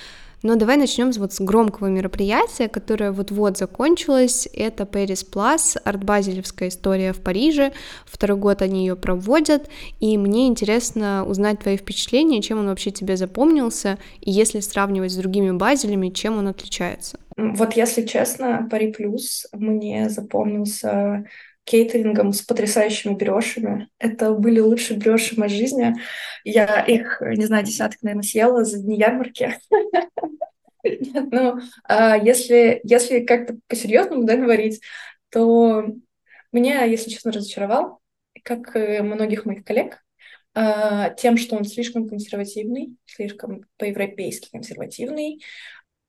Но 0.47 0.55
давай 0.55 0.77
начнем 0.77 1.11
вот 1.11 1.33
с 1.33 1.41
громкого 1.41 1.89
мероприятия, 1.89 2.69
которое 2.69 3.11
вот-вот 3.11 3.59
закончилось. 3.59 4.49
Это 4.53 4.85
Paris 4.85 5.27
Plus, 5.29 5.77
арт-базелевская 5.85 6.69
история 6.69 7.13
в 7.13 7.21
Париже. 7.21 7.73
Второй 8.05 8.39
год 8.39 8.63
они 8.63 8.87
ее 8.87 8.95
проводят, 8.95 9.69
и 9.99 10.17
мне 10.17 10.47
интересно 10.47 11.27
узнать 11.27 11.59
твои 11.59 11.77
впечатления, 11.77 12.43
чем 12.43 12.61
он 12.61 12.69
вообще 12.69 12.93
тебе 12.93 13.17
запомнился, 13.17 13.99
и 14.21 14.31
если 14.31 14.61
сравнивать 14.61 15.11
с 15.11 15.17
другими 15.17 15.51
базелями, 15.51 16.11
чем 16.11 16.39
он 16.39 16.47
отличается. 16.47 17.19
Вот 17.37 17.73
если 17.73 18.07
честно, 18.07 18.69
Пари 18.71 18.93
Плюс 18.93 19.49
мне 19.53 20.09
запомнился 20.09 21.25
кейтерингом 21.67 22.33
с 22.33 22.43
потрясающими 22.43 23.15
брешами. 23.15 23.89
Это 23.99 24.33
были 24.33 24.61
лучшие 24.61 24.99
бреши 24.99 25.35
в 25.35 25.39
моей 25.39 25.55
жизни. 25.55 25.95
Я 26.45 26.81
их, 26.81 27.21
не 27.21 27.45
знаю, 27.45 27.65
десяток, 27.65 28.01
наверное, 28.03 28.23
съела 28.23 28.65
за 28.65 28.79
дни 28.79 28.97
ярмарки. 28.99 29.59
Ну, 31.33 31.59
а 31.83 32.17
если, 32.17 32.81
если 32.85 33.25
как-то 33.25 33.57
по-серьезному 33.67 34.23
да, 34.23 34.37
говорить, 34.37 34.81
то 35.31 35.85
меня, 36.53 36.85
если 36.85 37.11
честно, 37.11 37.33
разочаровал, 37.33 37.99
как 38.45 38.73
многих 38.77 39.47
моих 39.47 39.65
коллег, 39.65 39.99
а, 40.55 41.11
тем, 41.11 41.37
что 41.39 41.57
он 41.57 41.65
слишком 41.65 42.09
консервативный, 42.09 42.97
слишком 43.05 43.65
по-европейски 43.79 44.49
консервативный, 44.53 45.43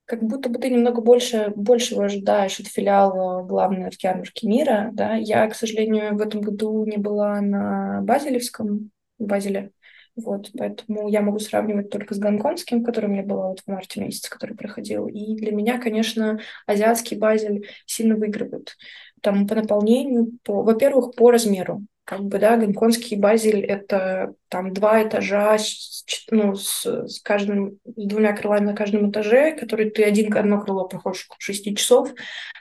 как 0.08 0.24
будто 0.24 0.50
бы 0.50 0.58
ты 0.58 0.70
немного 0.70 1.02
больше, 1.02 1.52
большего 1.56 2.06
ожидаешь 2.06 2.60
от 2.60 2.68
филиала 2.68 3.44
главной 3.44 3.92
ярмарки 4.00 4.46
мира, 4.46 4.90
да. 4.94 5.16
Я, 5.16 5.48
к 5.50 5.56
сожалению, 5.56 6.16
в 6.16 6.22
этом 6.22 6.42
году 6.42 6.86
не 6.86 6.98
была 6.98 7.42
на 7.42 8.02
Базелевском, 8.04 8.92
Базеле, 9.20 9.72
вот, 10.16 10.50
поэтому 10.58 11.10
я 11.10 11.22
могу 11.22 11.40
сравнивать 11.40 11.92
только 11.92 12.16
с 12.16 12.20
гонконгским, 12.20 12.84
который 12.84 13.08
у 13.08 13.10
меня 13.10 13.24
было 13.24 13.50
вот 13.50 13.60
в 13.60 13.68
марте 13.68 14.02
месяце, 14.02 14.30
который 14.30 14.56
проходил. 14.56 15.08
И 15.08 15.36
для 15.36 15.52
меня, 15.52 15.78
конечно, 15.78 16.40
азиатский 16.66 17.18
базель 17.18 17.68
сильно 17.86 18.16
выигрывает. 18.16 18.78
Там 19.22 19.46
по 19.46 19.56
наполнению, 19.56 20.32
по, 20.44 20.64
во-первых, 20.64 21.16
по 21.16 21.32
размеру 21.32 21.84
как 22.08 22.22
бы, 22.22 22.40
да, 22.40 22.56
гонконгский 22.56 23.18
базель— 23.18 23.60
это 23.66 24.34
там 24.48 24.74
два 24.74 25.04
этажа, 25.04 25.58
с, 25.58 26.06
ну, 26.32 26.56
с, 26.56 26.86
с 26.86 27.20
каждым, 27.20 27.80
с 27.84 28.08
двумя 28.08 28.32
крылами 28.32 28.68
на 28.68 28.74
каждом 28.74 29.12
этаже, 29.12 29.54
который 29.58 29.90
ты 29.90 30.06
один 30.06 30.34
одно 30.38 30.62
крыло 30.62 30.88
проходишь 30.88 31.28
6 31.38 31.76
часов, 31.76 32.14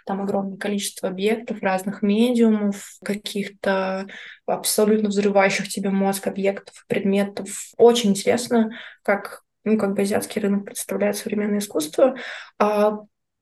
там 0.05 0.21
огромное 0.21 0.59
количество 0.59 1.09
объектов, 1.09 1.63
разных 1.63 2.03
медиумов, 2.03 2.97
каких-то 3.05 4.09
абсолютно 4.47 5.11
взрывающих 5.11 5.69
тебе 5.69 5.91
мозг 5.91 6.27
объектов, 6.27 6.85
предметов. 6.89 7.71
Очень 7.77 8.11
интересно, 8.11 8.73
как 9.05 9.45
ну, 9.63 9.79
как 9.79 9.95
бы 9.95 10.03
азиатский 10.03 10.41
рынок 10.41 10.65
представляет 10.65 11.17
современное 11.17 11.59
искусство. 11.59 12.17
А 12.59 12.99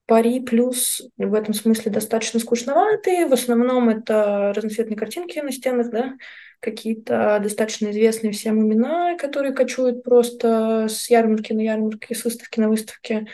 Пари 0.06 0.40
плюс 0.40 1.02
в 1.16 1.34
этом 1.34 1.54
смысле 1.54 1.90
достаточно 1.90 2.38
скучноватые. 2.38 3.26
В 3.26 3.32
основном 3.32 3.88
это 3.88 4.52
разноцветные 4.54 4.96
картинки 4.96 5.38
на 5.38 5.50
стенах, 5.50 5.90
да, 5.90 6.14
какие-то 6.60 7.40
достаточно 7.42 7.90
известные 7.90 8.32
всем 8.32 8.60
имена, 8.60 9.16
которые 9.16 9.54
кочуют 9.54 10.02
просто 10.02 10.86
с 10.88 11.08
ярмарки 11.08 11.52
на 11.52 11.60
ярмарке, 11.60 12.14
с 12.14 12.24
выставки 12.24 12.60
на 12.60 12.68
выставке. 12.68 13.26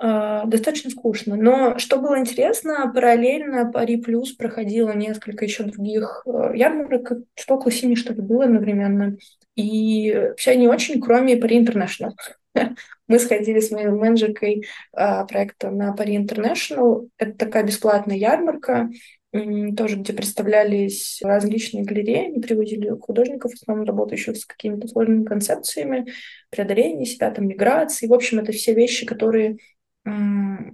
А, 0.00 0.44
достаточно 0.46 0.90
скучно. 0.90 1.36
Но 1.36 1.76
что 1.78 1.98
было 1.98 2.18
интересно, 2.20 2.90
параллельно 2.94 3.70
Пари 3.70 3.96
Плюс 3.96 4.32
проходило 4.32 4.92
несколько 4.92 5.44
еще 5.44 5.64
других 5.64 6.22
э, 6.24 6.52
ярмарок, 6.54 7.12
что 7.34 7.56
около 7.56 7.72
семи, 7.72 7.96
что 7.96 8.14
ли, 8.14 8.22
было 8.22 8.44
одновременно. 8.44 9.16
И 9.56 10.30
все 10.36 10.52
они 10.52 10.68
очень, 10.68 11.00
кроме 11.00 11.36
Пари 11.36 11.58
Интернешнл. 11.58 12.14
Мы 13.08 13.18
сходили 13.18 13.60
с 13.60 13.70
моей 13.70 13.88
менеджеркой 13.88 14.66
а, 14.92 15.24
проекта 15.24 15.70
на 15.70 15.92
Пари 15.92 16.16
Интернешнл. 16.16 17.10
Это 17.16 17.32
такая 17.32 17.64
бесплатная 17.64 18.16
ярмарка, 18.16 18.90
тоже 19.32 19.96
где 19.96 20.12
представлялись 20.12 21.20
различные 21.22 21.84
галереи, 21.84 22.26
они 22.28 22.40
приводили 22.40 22.90
художников, 22.90 23.52
в 23.52 23.54
основном 23.54 23.86
работающих 23.86 24.36
с 24.36 24.46
какими-то 24.46 24.88
сложными 24.88 25.24
концепциями, 25.24 26.12
преодоления 26.50 27.04
себя, 27.04 27.30
там, 27.30 27.46
миграции. 27.46 28.06
В 28.06 28.14
общем, 28.14 28.38
это 28.38 28.52
все 28.52 28.74
вещи, 28.74 29.04
которые 29.04 29.58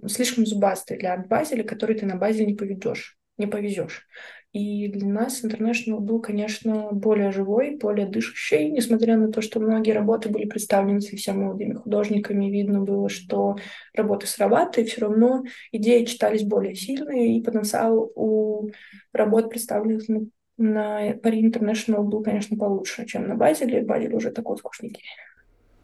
слишком 0.07 0.47
зубастые 0.47 0.99
для 0.99 1.15
арт-базеля, 1.15 1.65
который 1.65 1.97
ты 1.97 2.07
на 2.07 2.17
базе 2.17 2.47
не 2.47 2.55
поведешь, 2.55 3.17
не 3.39 3.47
повезешь. 3.47 4.07
И 4.55 4.87
для 4.87 5.09
нас 5.09 5.43
International 5.43 5.99
был, 5.99 6.21
конечно, 6.21 6.91
более 6.93 7.33
живой, 7.33 7.77
более 7.77 8.07
дышащий, 8.07 8.71
несмотря 8.71 9.17
на 9.19 9.33
то, 9.33 9.43
что 9.43 9.59
многие 9.59 9.91
работы 9.91 10.29
были 10.29 10.47
представлены 10.47 11.01
совсем 11.01 11.41
молодыми 11.41 11.75
художниками, 11.75 12.49
видно 12.53 12.81
было, 12.81 13.09
что 13.09 13.57
работы 13.95 14.29
срабатывают, 14.29 14.89
все 14.89 15.01
равно 15.01 15.43
идеи 15.73 16.05
читались 16.05 16.45
более 16.45 16.77
сильные, 16.77 17.37
и 17.37 17.43
потенциал 17.43 18.13
у 18.15 18.71
работ, 19.13 19.51
представленных 19.51 20.09
на, 20.09 20.21
на 20.57 21.15
Пари 21.15 21.45
International, 21.45 22.05
был, 22.05 22.23
конечно, 22.23 22.57
получше, 22.57 23.07
чем 23.07 23.27
на 23.27 23.35
Базеле. 23.35 23.83
Базель 23.83 24.15
уже 24.15 24.31
такой 24.31 24.57
скучненький. 24.57 25.03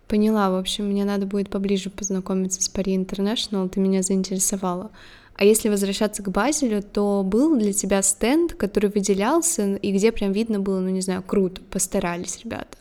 Поняла, 0.06 0.48
в 0.48 0.54
общем, 0.54 0.90
мне 0.90 1.04
надо 1.04 1.26
будет 1.26 1.50
поближе 1.50 1.90
познакомиться 1.90 2.62
с 2.62 2.68
Пари 2.68 2.96
International, 2.96 3.68
ты 3.68 3.80
меня 3.80 4.02
заинтересовала. 4.02 4.92
А 5.40 5.44
если 5.44 5.70
возвращаться 5.70 6.22
к 6.22 6.28
Базелю, 6.30 6.82
то 6.82 7.22
был 7.24 7.58
для 7.58 7.72
тебя 7.72 8.02
стенд, 8.02 8.52
который 8.52 8.90
выделялся, 8.90 9.76
и 9.76 9.90
где 9.90 10.12
прям 10.12 10.32
видно 10.32 10.60
было, 10.60 10.80
ну 10.80 10.90
не 10.90 11.00
знаю, 11.00 11.22
круто, 11.22 11.62
постарались 11.62 12.44
ребята. 12.44 12.76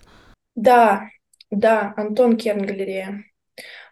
Да, 0.56 1.10
да, 1.50 1.93
Антон 1.95 2.36
Керн 2.36 2.65
галерея. 2.65 3.24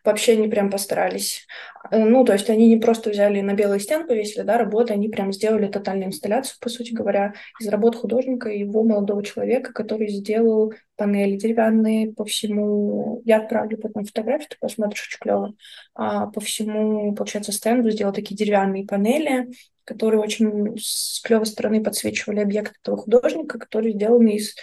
Вообще 0.08 0.32
они 0.32 0.48
прям 0.48 0.70
постарались. 0.70 1.46
Э, 1.92 2.02
ну, 2.06 2.24
то 2.24 2.32
есть 2.32 2.50
они 2.50 2.70
не 2.70 2.78
просто 2.78 3.10
взяли 3.10 3.42
на 3.42 3.54
белый 3.56 3.82
стен, 3.82 4.08
повесили, 4.08 4.44
да, 4.44 4.58
работы, 4.58 4.94
они 4.94 5.10
прям 5.10 5.34
сделали 5.34 5.68
тотальную 5.68 6.08
инсталляцию, 6.08 6.56
по 6.62 6.70
сути 6.70 6.94
говоря, 6.94 7.34
из 7.60 7.68
работ 7.68 7.98
художника 7.98 8.48
и 8.48 8.60
его 8.60 8.86
молодого 8.86 9.22
человека, 9.22 9.74
который 9.74 10.08
сделал 10.08 10.72
панели 10.96 11.36
деревянные 11.36 12.14
по 12.14 12.24
всему. 12.24 13.22
Я 13.26 13.40
отправлю 13.40 13.78
потом 13.78 14.06
фотографию, 14.06 14.48
ты 14.52 14.56
посмотришь, 14.62 15.10
очень 15.10 15.20
клево. 15.20 15.54
А, 15.94 16.28
по 16.28 16.40
всему, 16.40 17.14
получается, 17.14 17.52
стенду 17.52 17.90
сделал 17.92 18.14
такие 18.14 18.38
деревянные 18.38 18.86
панели, 18.86 19.50
которые 19.84 20.22
очень 20.22 20.78
с 20.80 21.20
клевой 21.22 21.46
стороны 21.46 21.84
подсвечивали 21.84 22.40
объект 22.40 22.76
этого 22.82 22.96
художника, 22.96 23.60
который 23.60 23.92
сделан 23.92 24.26
из 24.28 24.56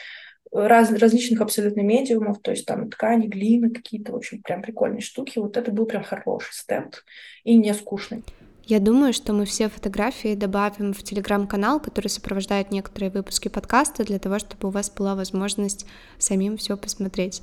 раз, 0.55 0.91
различных 0.93 1.41
абсолютно 1.41 1.81
медиумов, 1.81 2.41
то 2.41 2.53
есть 2.53 2.65
там 2.65 2.89
ткани, 2.89 3.27
глины 3.27 3.71
какие-то, 3.71 4.13
в 4.13 4.17
общем, 4.17 4.41
прям 4.43 4.63
прикольные 4.63 5.01
штуки. 5.01 5.39
Вот 5.39 5.57
это 5.57 5.73
был 5.73 5.85
прям 5.87 6.05
хороший 6.05 6.53
стенд 6.53 7.05
и 7.43 7.57
не 7.57 7.75
скучный. 7.75 8.23
Я 8.67 8.81
думаю, 8.81 9.13
что 9.13 9.35
мы 9.35 9.45
все 9.45 9.69
фотографии 9.69 10.35
добавим 10.35 10.95
в 10.95 11.03
телеграм-канал, 11.03 11.81
который 11.81 12.09
сопровождает 12.09 12.71
некоторые 12.71 13.11
выпуски 13.11 13.49
подкаста, 13.49 14.05
для 14.05 14.19
того, 14.19 14.39
чтобы 14.39 14.69
у 14.69 14.71
вас 14.71 14.91
была 14.91 15.15
возможность 15.15 15.85
самим 16.19 16.57
все 16.57 16.79
посмотреть. 16.79 17.43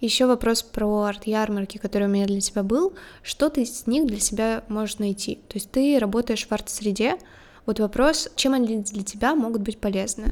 Еще 0.00 0.26
вопрос 0.26 0.62
про 0.62 1.02
арт-ярмарки, 1.02 1.78
который 1.78 2.06
у 2.06 2.10
меня 2.10 2.26
для 2.26 2.40
тебя 2.40 2.62
был. 2.62 2.94
Что 3.22 3.48
ты 3.48 3.62
из 3.62 3.86
них 3.86 4.06
для 4.06 4.20
себя 4.20 4.62
можешь 4.68 4.98
найти? 4.98 5.36
То 5.48 5.54
есть 5.54 5.70
ты 5.72 5.98
работаешь 5.98 6.46
в 6.46 6.52
арт-среде. 6.52 7.16
Вот 7.66 7.80
вопрос, 7.80 8.30
чем 8.36 8.54
они 8.54 8.78
для 8.78 9.02
тебя 9.02 9.34
могут 9.34 9.62
быть 9.62 9.78
полезны? 9.78 10.28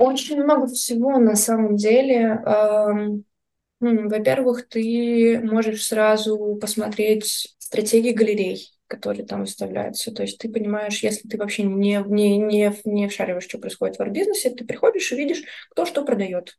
Очень 0.00 0.42
много 0.42 0.66
всего 0.66 1.18
на 1.18 1.36
самом 1.36 1.76
деле. 1.76 2.40
Во-первых, 3.80 4.66
ты 4.66 5.38
можешь 5.42 5.84
сразу 5.84 6.56
посмотреть 6.58 7.54
стратегии 7.58 8.12
галерей, 8.12 8.70
которые 8.86 9.26
там 9.26 9.42
выставляются. 9.42 10.10
То 10.10 10.22
есть 10.22 10.38
ты 10.38 10.48
понимаешь, 10.48 11.02
если 11.02 11.28
ты 11.28 11.36
вообще 11.36 11.64
не, 11.64 12.02
не, 12.06 12.38
не, 12.38 12.74
не 12.84 13.08
вшариваешь, 13.08 13.44
что 13.44 13.58
происходит 13.58 13.96
в 13.96 14.00
арт-бизнесе, 14.00 14.48
ты 14.48 14.64
приходишь 14.64 15.12
и 15.12 15.16
видишь, 15.16 15.42
кто 15.70 15.84
что 15.84 16.02
продает. 16.02 16.56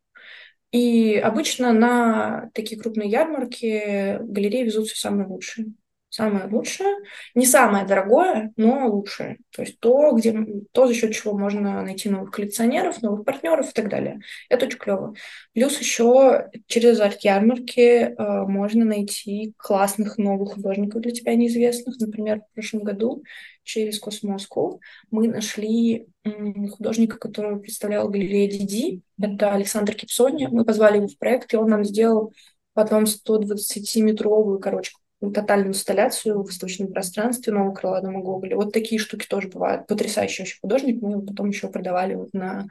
И 0.72 1.16
обычно 1.16 1.74
на 1.74 2.52
такие 2.54 2.80
крупные 2.80 3.10
ярмарки 3.10 4.20
галереи 4.22 4.66
везут 4.66 4.88
все 4.88 4.96
самое 4.96 5.28
лучшее 5.28 5.74
самое 6.12 6.46
лучшее, 6.48 6.98
не 7.36 7.46
самое 7.46 7.86
дорогое, 7.86 8.52
но 8.58 8.88
лучшее. 8.88 9.38
То 9.52 9.62
есть 9.62 9.80
то, 9.80 10.12
где, 10.12 10.36
то, 10.74 10.86
за 10.86 10.94
счет 10.94 11.14
чего 11.14 11.38
можно 11.38 11.82
найти 11.82 12.10
новых 12.10 12.32
коллекционеров, 12.32 13.02
новых 13.02 13.24
партнеров 13.24 13.70
и 13.70 13.74
так 13.74 13.90
далее. 13.90 14.20
Это 14.50 14.66
очень 14.66 14.78
клево. 14.78 15.16
Плюс 15.54 15.80
еще 15.80 16.50
через 16.68 17.00
арт-ярмарки 17.00 17.80
э, 17.80 18.14
можно 18.44 18.84
найти 18.84 19.54
классных 19.56 20.18
новых 20.18 20.56
художников 20.56 21.02
для 21.02 21.12
тебя 21.12 21.34
неизвестных. 21.36 21.98
Например, 21.98 22.42
в 22.42 22.54
прошлом 22.56 22.84
году 22.84 23.24
через 23.64 23.98
Космоску 23.98 24.82
мы 25.12 25.30
нашли 25.30 26.08
художника, 26.76 27.18
который 27.18 27.58
представлял 27.58 28.10
галерею 28.10 28.52
Диди. 28.52 29.02
Это 29.20 29.54
Александр 29.54 29.96
Кипсони. 29.96 30.48
Мы 30.52 30.66
позвали 30.66 30.98
его 30.98 31.08
в 31.08 31.18
проект, 31.18 31.54
и 31.54 31.58
он 31.58 31.70
нам 31.70 31.86
сделал 31.86 32.34
потом 32.74 33.06
120-метровую, 33.06 34.60
короче, 34.60 34.92
тотальную 35.22 35.70
инсталляцию 35.70 36.42
в 36.42 36.46
восточном 36.46 36.92
пространстве 36.92 37.54
нового 37.54 37.74
крыла 37.76 38.02
дома 38.02 38.22
Гоголя. 38.22 38.56
Вот 38.56 38.74
такие 38.74 39.00
штуки 39.00 39.28
тоже 39.28 39.50
бывают. 39.50 39.86
Потрясающий 39.88 40.42
вообще 40.42 40.58
художник. 40.60 41.02
Мы 41.02 41.12
его 41.12 41.22
потом 41.22 41.50
еще 41.50 41.68
продавали 41.70 42.16
вот 42.16 42.34
на 42.34 42.66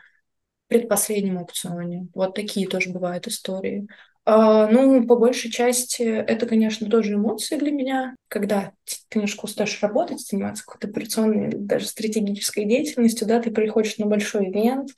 предпоследнем 0.68 1.38
аукционе. 1.38 2.08
Вот 2.14 2.34
такие 2.34 2.66
тоже 2.68 2.90
бывают 2.90 3.26
истории. 3.26 3.88
А, 4.26 4.66
ну, 4.68 5.06
по 5.06 5.16
большей 5.16 5.50
части, 5.50 6.02
это, 6.02 6.46
конечно, 6.46 6.88
тоже 6.90 7.14
эмоции 7.14 7.56
для 7.56 7.72
меня, 7.72 8.14
когда 8.28 8.72
ты 8.84 9.18
немножко 9.18 9.46
устаешь 9.46 9.78
работать, 9.80 10.20
заниматься 10.20 10.64
какой-то 10.64 10.88
операционной, 10.88 11.50
даже 11.52 11.86
стратегической 11.86 12.66
деятельностью, 12.66 13.26
да, 13.26 13.40
ты 13.40 13.50
приходишь 13.50 13.96
на 13.96 14.06
большой 14.06 14.50
ивент, 14.50 14.90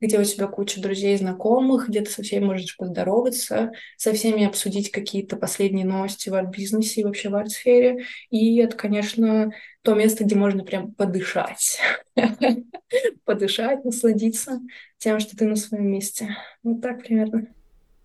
где 0.00 0.18
у 0.18 0.24
тебя 0.24 0.46
куча 0.46 0.80
друзей, 0.80 1.18
знакомых, 1.18 1.88
где 1.88 2.02
ты 2.02 2.10
со 2.10 2.22
всеми 2.22 2.44
можешь 2.44 2.76
поздороваться, 2.76 3.72
со 3.96 4.12
всеми 4.12 4.46
обсудить 4.46 4.92
какие-то 4.92 5.36
последние 5.36 5.84
новости 5.84 6.28
в 6.28 6.34
арт-бизнесе 6.34 7.00
и 7.00 7.04
вообще 7.04 7.30
в 7.30 7.34
арт-сфере. 7.34 8.04
И 8.30 8.58
это, 8.58 8.76
конечно, 8.76 9.50
то 9.82 9.94
место, 9.94 10.22
где 10.24 10.36
можно 10.36 10.64
прям 10.64 10.92
подышать. 10.92 11.80
Подышать, 13.24 13.84
насладиться 13.84 14.60
тем, 14.98 15.18
что 15.18 15.36
ты 15.36 15.46
на 15.46 15.56
своем 15.56 15.88
месте. 15.88 16.36
Вот 16.62 16.80
так 16.80 17.02
примерно. 17.02 17.48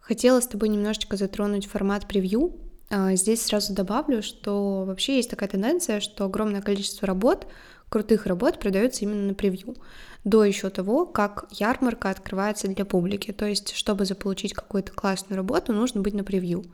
Хотела 0.04 0.42
с 0.42 0.48
тобой 0.48 0.68
немножечко 0.68 1.16
затронуть 1.16 1.66
формат 1.66 2.10
превью. 2.10 2.58
А, 2.90 3.16
здесь 3.16 3.42
сразу 3.42 3.74
добавлю, 3.74 4.22
что 4.22 4.84
вообще 4.84 5.16
есть 5.16 5.30
такая 5.30 5.48
тенденция, 5.48 6.02
что 6.02 6.26
огромное 6.26 6.62
количество 6.62 7.08
работ, 7.08 7.48
крутых 7.88 8.26
работ 8.26 8.60
продается 8.60 9.06
именно 9.06 9.28
на 9.28 9.34
превью, 9.34 9.78
до 10.26 10.44
еще 10.44 10.70
того, 10.70 11.06
как 11.06 11.46
ярмарка 11.52 12.10
открывается 12.10 12.68
для 12.68 12.84
публики. 12.84 13.32
То 13.32 13.46
есть, 13.46 13.74
чтобы 13.76 14.04
заполучить 14.04 14.52
какую-то 14.52 14.92
классную 14.92 15.38
работу, 15.38 15.72
нужно 15.72 16.02
быть 16.02 16.14
на 16.14 16.26
превью. 16.26 16.66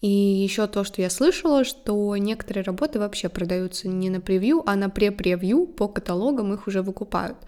И 0.00 0.08
еще 0.08 0.66
то, 0.66 0.82
что 0.82 1.00
я 1.00 1.08
слышала, 1.08 1.62
что 1.62 2.16
некоторые 2.16 2.64
работы 2.64 2.98
вообще 2.98 3.28
продаются 3.28 3.86
не 3.86 4.10
на 4.10 4.20
превью, 4.20 4.64
а 4.66 4.74
на 4.74 4.90
пре-превью, 4.90 5.66
по 5.66 5.86
каталогам 5.86 6.52
их 6.52 6.66
уже 6.66 6.82
выкупают. 6.82 7.38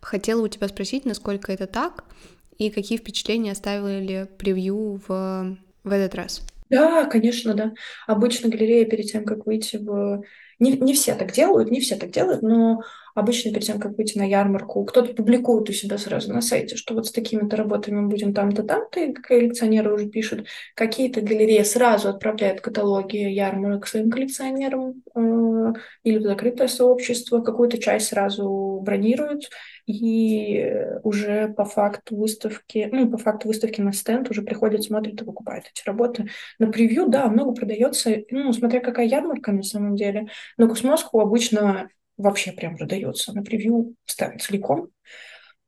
Хотела 0.00 0.42
у 0.42 0.48
тебя 0.48 0.66
спросить, 0.66 1.04
насколько 1.04 1.52
это 1.52 1.68
так, 1.68 2.02
и 2.66 2.70
какие 2.70 2.98
впечатления 2.98 3.52
оставили 3.52 4.28
превью 4.38 5.00
в, 5.06 5.56
в 5.84 5.90
этот 5.90 6.14
раз? 6.14 6.42
Да, 6.70 7.04
конечно, 7.04 7.54
да. 7.54 7.72
Обычно 8.06 8.48
галерея 8.48 8.86
перед 8.86 9.06
тем, 9.06 9.24
как 9.24 9.44
выйти 9.46 9.76
в... 9.76 10.22
Не, 10.58 10.72
не 10.78 10.94
все 10.94 11.14
так 11.14 11.32
делают, 11.32 11.70
не 11.70 11.80
все 11.80 11.96
так 11.96 12.10
делают, 12.10 12.42
но 12.42 12.82
Обычно 13.14 13.50
перед 13.50 13.64
тем, 13.64 13.78
как 13.78 13.96
выйти 13.96 14.18
на 14.18 14.24
ярмарку, 14.24 14.84
кто-то 14.84 15.14
публикует 15.14 15.68
у 15.68 15.72
себя 15.72 15.98
сразу 15.98 16.32
на 16.32 16.40
сайте, 16.40 16.76
что 16.76 16.94
вот 16.94 17.06
с 17.06 17.12
такими-то 17.12 17.56
работами 17.56 18.00
мы 18.00 18.08
будем 18.08 18.32
там-то, 18.34 18.62
там-то, 18.62 19.00
и 19.00 19.12
коллекционеры 19.12 19.92
уже 19.92 20.08
пишут. 20.08 20.46
Какие-то 20.74 21.20
галереи 21.20 21.62
сразу 21.62 22.08
отправляют 22.08 22.60
каталоги 22.60 23.16
ярмарок 23.16 23.86
своим 23.86 24.10
коллекционерам 24.10 25.02
э, 25.14 25.72
или 26.04 26.18
в 26.18 26.22
закрытое 26.22 26.68
сообщество, 26.68 27.40
какую-то 27.40 27.78
часть 27.78 28.08
сразу 28.08 28.80
бронируют, 28.82 29.50
и 29.86 30.72
уже 31.02 31.48
по 31.48 31.64
факту 31.64 32.16
выставки, 32.16 32.88
ну, 32.92 33.10
по 33.10 33.18
факту 33.18 33.48
выставки 33.48 33.80
на 33.80 33.92
стенд 33.92 34.30
уже 34.30 34.42
приходят, 34.42 34.84
смотрят 34.84 35.20
и 35.20 35.24
покупают 35.24 35.66
эти 35.72 35.84
работы. 35.86 36.28
На 36.58 36.70
превью, 36.70 37.08
да, 37.08 37.28
много 37.28 37.52
продается, 37.52 38.16
ну, 38.30 38.52
смотря 38.52 38.80
какая 38.80 39.06
ярмарка 39.06 39.52
на 39.52 39.62
самом 39.62 39.96
деле. 39.96 40.28
Но 40.56 40.68
Космоску 40.68 41.20
обычно 41.20 41.88
вообще 42.16 42.52
прям 42.52 42.76
продается. 42.76 43.32
На 43.32 43.42
превью 43.42 43.94
стенд 44.06 44.40
целиком. 44.42 44.88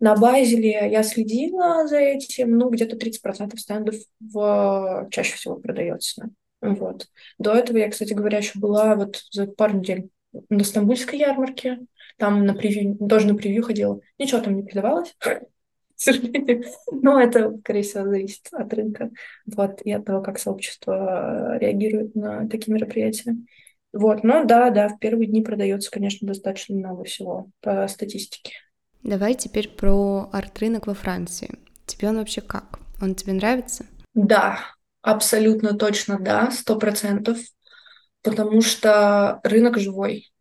На 0.01 0.17
Базеле 0.17 0.91
я 0.91 1.03
следила 1.03 1.87
за 1.87 1.99
этим, 1.99 2.59
ну, 2.59 2.69
где-то 2.69 2.97
30% 2.97 3.57
стендов 3.57 3.95
в... 4.21 5.09
чаще 5.11 5.37
всего 5.37 5.57
продается. 5.57 6.31
Вот. 6.61 7.07
До 7.39 7.55
этого 7.55 7.79
я, 7.79 7.91
кстати 7.91 8.13
говоря, 8.13 8.39
еще 8.39 8.59
была 8.59 8.97
вот 8.97 9.23
за 9.31 9.47
пару 9.47 9.79
недель 9.79 10.09
на 10.49 10.65
Стамбульской 10.65 11.19
ярмарке. 11.19 11.79
Там 12.17 12.45
на 12.47 12.55
превью, 12.55 12.97
тоже 13.09 13.27
на 13.27 13.35
превью 13.35 13.63
ходила. 13.63 14.01
Ничего 14.19 14.41
там 14.41 14.57
не 14.57 14.63
продавалось, 14.63 15.15
к 15.19 15.43
сожалению. 15.97 16.65
Но 16.91 17.21
это, 17.21 17.57
скорее 17.59 17.83
всего, 17.83 18.05
зависит 18.05 18.49
от 18.53 18.73
рынка 18.73 19.11
вот, 19.47 19.83
и 19.83 19.93
от 19.93 20.05
того, 20.05 20.23
как 20.23 20.39
сообщество 20.39 21.59
реагирует 21.59 22.15
на 22.15 22.49
такие 22.49 22.75
мероприятия. 22.75 23.37
Вот, 23.95 24.25
но 24.25 24.45
да, 24.45 24.71
да, 24.71 24.89
в 24.89 24.99
первые 24.99 25.29
дни 25.29 25.41
продается, 25.41 25.91
конечно, 25.91 26.27
достаточно 26.27 26.75
много 26.75 27.05
всего 27.05 27.49
по 27.61 27.87
статистике. 27.87 28.53
Давай 29.05 29.35
теперь 29.35 29.69
про 29.69 30.29
арт-рынок 30.33 30.89
во 30.89 30.95
Франции. 30.95 31.59
Тебе 31.87 32.09
он 32.09 32.19
вообще 32.19 32.41
как? 32.41 32.81
Он 33.01 33.15
тебе 33.15 33.35
нравится? 33.35 33.87
Да, 34.15 34.59
абсолютно 35.01 35.75
точно 35.75 36.19
да, 36.19 36.51
сто 36.51 36.77
процентов, 36.77 37.39
потому 38.23 38.63
что 38.63 39.41
рынок 39.45 39.79
живой, 39.79 40.33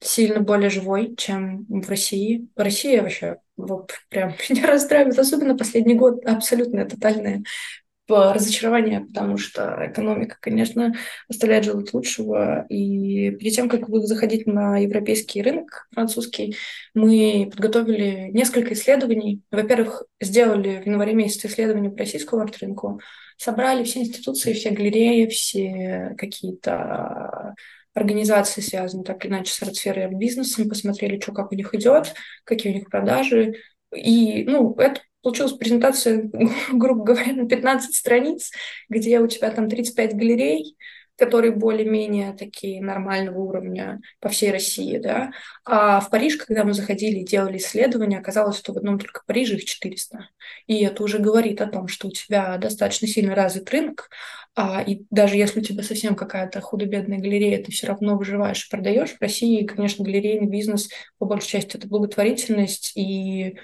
сильно 0.00 0.40
более 0.40 0.70
живой, 0.70 1.14
чем 1.16 1.66
в 1.68 1.88
России. 1.90 2.48
В 2.56 2.60
России 2.60 2.98
вообще 2.98 3.36
вот 3.58 3.92
прям 4.08 4.34
меня 4.48 4.66
расстраивает, 4.68 5.18
особенно 5.18 5.56
последний 5.56 5.94
год, 5.94 6.24
абсолютно 6.24 6.86
тотальное 6.86 7.42
разочарование, 8.32 9.00
потому 9.00 9.36
что 9.36 9.76
экономика, 9.80 10.36
конечно, 10.40 10.94
оставляет 11.28 11.64
желать 11.64 11.92
лучшего. 11.92 12.66
И 12.68 13.30
перед 13.32 13.54
тем, 13.54 13.68
как 13.68 13.88
заходить 13.88 14.46
на 14.46 14.78
европейский 14.78 15.42
рынок 15.42 15.88
французский, 15.92 16.56
мы 16.94 17.48
подготовили 17.50 18.30
несколько 18.32 18.74
исследований. 18.74 19.42
Во-первых, 19.50 20.04
сделали 20.20 20.82
в 20.82 20.86
январе 20.86 21.14
месяце 21.14 21.46
исследования 21.48 21.90
по 21.90 21.98
российскому 21.98 22.42
арт-рынку, 22.42 23.00
собрали 23.36 23.84
все 23.84 24.00
институции, 24.00 24.52
все 24.52 24.70
галереи, 24.70 25.26
все 25.26 26.14
какие-то 26.18 27.54
организации, 27.94 28.60
связанные 28.60 29.04
так 29.04 29.24
или 29.24 29.32
иначе 29.32 29.52
с 29.52 29.62
арт-сферой 29.62 30.14
бизнесом, 30.14 30.68
посмотрели, 30.68 31.20
что 31.20 31.32
как 31.32 31.52
у 31.52 31.54
них 31.54 31.74
идет, 31.74 32.14
какие 32.44 32.72
у 32.72 32.74
них 32.74 32.88
продажи. 32.88 33.54
И, 33.94 34.44
ну, 34.44 34.74
это 34.78 35.00
получилась 35.22 35.52
презентация, 35.52 36.30
грубо 36.72 37.04
говоря, 37.04 37.32
на 37.32 37.48
15 37.48 37.94
страниц, 37.94 38.50
где 38.88 39.20
у 39.20 39.26
тебя 39.26 39.50
там 39.50 39.68
35 39.68 40.14
галерей, 40.14 40.76
которые 41.16 41.52
более-менее 41.52 42.32
такие 42.32 42.82
нормального 42.82 43.38
уровня 43.38 44.00
по 44.18 44.28
всей 44.28 44.50
России, 44.50 44.98
да. 44.98 45.32
А 45.64 46.00
в 46.00 46.10
Париж, 46.10 46.36
когда 46.36 46.64
мы 46.64 46.72
заходили 46.72 47.18
и 47.20 47.24
делали 47.24 47.58
исследования, 47.58 48.18
оказалось, 48.18 48.58
что 48.58 48.72
в 48.72 48.78
одном 48.78 48.98
только 48.98 49.22
Париже 49.26 49.56
их 49.56 49.64
400. 49.64 50.28
И 50.66 50.82
это 50.82 51.02
уже 51.04 51.18
говорит 51.18 51.60
о 51.60 51.66
том, 51.66 51.86
что 51.86 52.08
у 52.08 52.10
тебя 52.10 52.56
достаточно 52.58 53.06
сильно 53.06 53.34
развит 53.34 53.70
рынок, 53.70 54.08
а, 54.54 54.82
и 54.82 55.04
даже 55.10 55.36
если 55.36 55.60
у 55.60 55.62
тебя 55.62 55.82
совсем 55.82 56.14
какая-то 56.14 56.60
худо-бедная 56.60 57.18
галерея, 57.18 57.62
ты 57.62 57.72
все 57.72 57.86
равно 57.86 58.18
выживаешь 58.18 58.66
и 58.66 58.70
продаешь. 58.70 59.12
В 59.12 59.20
России, 59.20 59.64
конечно, 59.64 60.04
галерейный 60.04 60.48
бизнес 60.48 60.90
по 61.18 61.26
большей 61.26 61.48
части 61.48 61.76
это 61.76 61.88
благотворительность, 61.88 62.92
и 62.96 63.58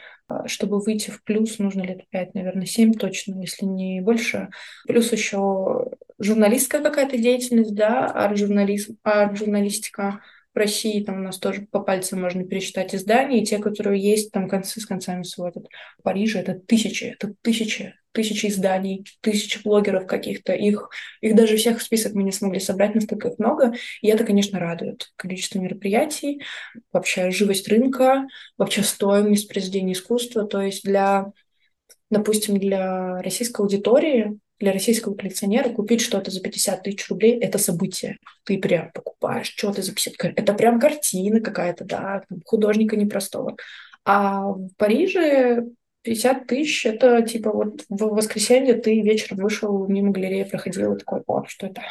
чтобы 0.46 0.80
выйти 0.80 1.10
в 1.10 1.22
плюс, 1.22 1.58
нужно 1.58 1.82
лет 1.82 2.08
пять, 2.10 2.34
наверное, 2.34 2.66
семь 2.66 2.92
точно, 2.92 3.40
если 3.40 3.64
не 3.64 4.00
больше. 4.00 4.48
Плюс 4.86 5.12
еще 5.12 5.86
журналистская 6.18 6.82
какая-то 6.82 7.16
деятельность, 7.16 7.74
да, 7.74 8.06
арт-журнализм, 8.06 8.98
арт-журналистика 9.02 10.20
в 10.54 10.58
России, 10.58 11.02
там 11.04 11.20
у 11.20 11.22
нас 11.22 11.38
тоже 11.38 11.66
по 11.70 11.80
пальцам 11.80 12.20
можно 12.20 12.44
пересчитать 12.44 12.94
издания, 12.94 13.42
и 13.42 13.44
те, 13.44 13.58
которые 13.58 14.02
есть, 14.02 14.32
там 14.32 14.48
концы 14.48 14.80
с 14.80 14.86
концами 14.86 15.22
сводят. 15.22 15.66
В 15.98 16.02
Париже 16.02 16.40
это 16.40 16.54
тысячи, 16.54 17.04
это 17.04 17.34
тысячи, 17.42 17.94
тысячи 18.12 18.46
изданий, 18.46 19.06
тысячи 19.20 19.62
блогеров 19.62 20.06
каких-то. 20.06 20.52
Их, 20.52 20.90
их 21.20 21.34
даже 21.34 21.56
всех 21.56 21.78
в 21.78 21.82
список 21.82 22.14
мы 22.14 22.22
не 22.22 22.32
смогли 22.32 22.60
собрать, 22.60 22.94
настолько 22.94 23.28
их 23.28 23.38
много. 23.38 23.74
И 24.02 24.08
это, 24.08 24.24
конечно, 24.24 24.58
радует. 24.58 25.12
Количество 25.16 25.58
мероприятий, 25.58 26.42
вообще 26.92 27.30
живость 27.30 27.68
рынка, 27.68 28.26
вообще 28.56 28.82
стоимость 28.82 29.48
произведения 29.48 29.92
искусства. 29.92 30.44
То 30.44 30.62
есть 30.62 30.84
для, 30.84 31.32
допустим, 32.10 32.58
для 32.58 33.20
российской 33.22 33.60
аудитории 33.60 34.38
для 34.60 34.72
российского 34.72 35.14
коллекционера 35.14 35.68
купить 35.68 36.00
что-то 36.00 36.30
за 36.30 36.40
50 36.40 36.82
тысяч 36.82 37.08
рублей– 37.08 37.38
это 37.40 37.58
событие. 37.58 38.18
Ты 38.44 38.58
прям 38.58 38.90
покупаешь 38.92 39.52
что-то 39.56 39.82
за 39.82 39.94
50 39.94 40.14
Это 40.36 40.52
прям 40.54 40.80
картина 40.80 41.40
какая-то, 41.40 41.84
да, 41.84 42.22
художника 42.44 42.96
непростого. 42.96 43.56
А 44.04 44.48
в 44.48 44.70
Париже 44.76 45.64
50 46.08 46.46
тысяч– 46.46 46.86
это 46.86 47.22
типа 47.22 47.52
вот 47.52 47.84
в 47.88 48.14
воскресенье 48.14 48.74
ты 48.74 49.00
вечером 49.02 49.42
вышел 49.42 49.86
мимо 49.86 50.10
галереи, 50.10 50.44
проходил 50.44 50.94
и 50.94 50.98
такой, 50.98 51.22
о, 51.26 51.44
что 51.46 51.66
это? 51.66 51.82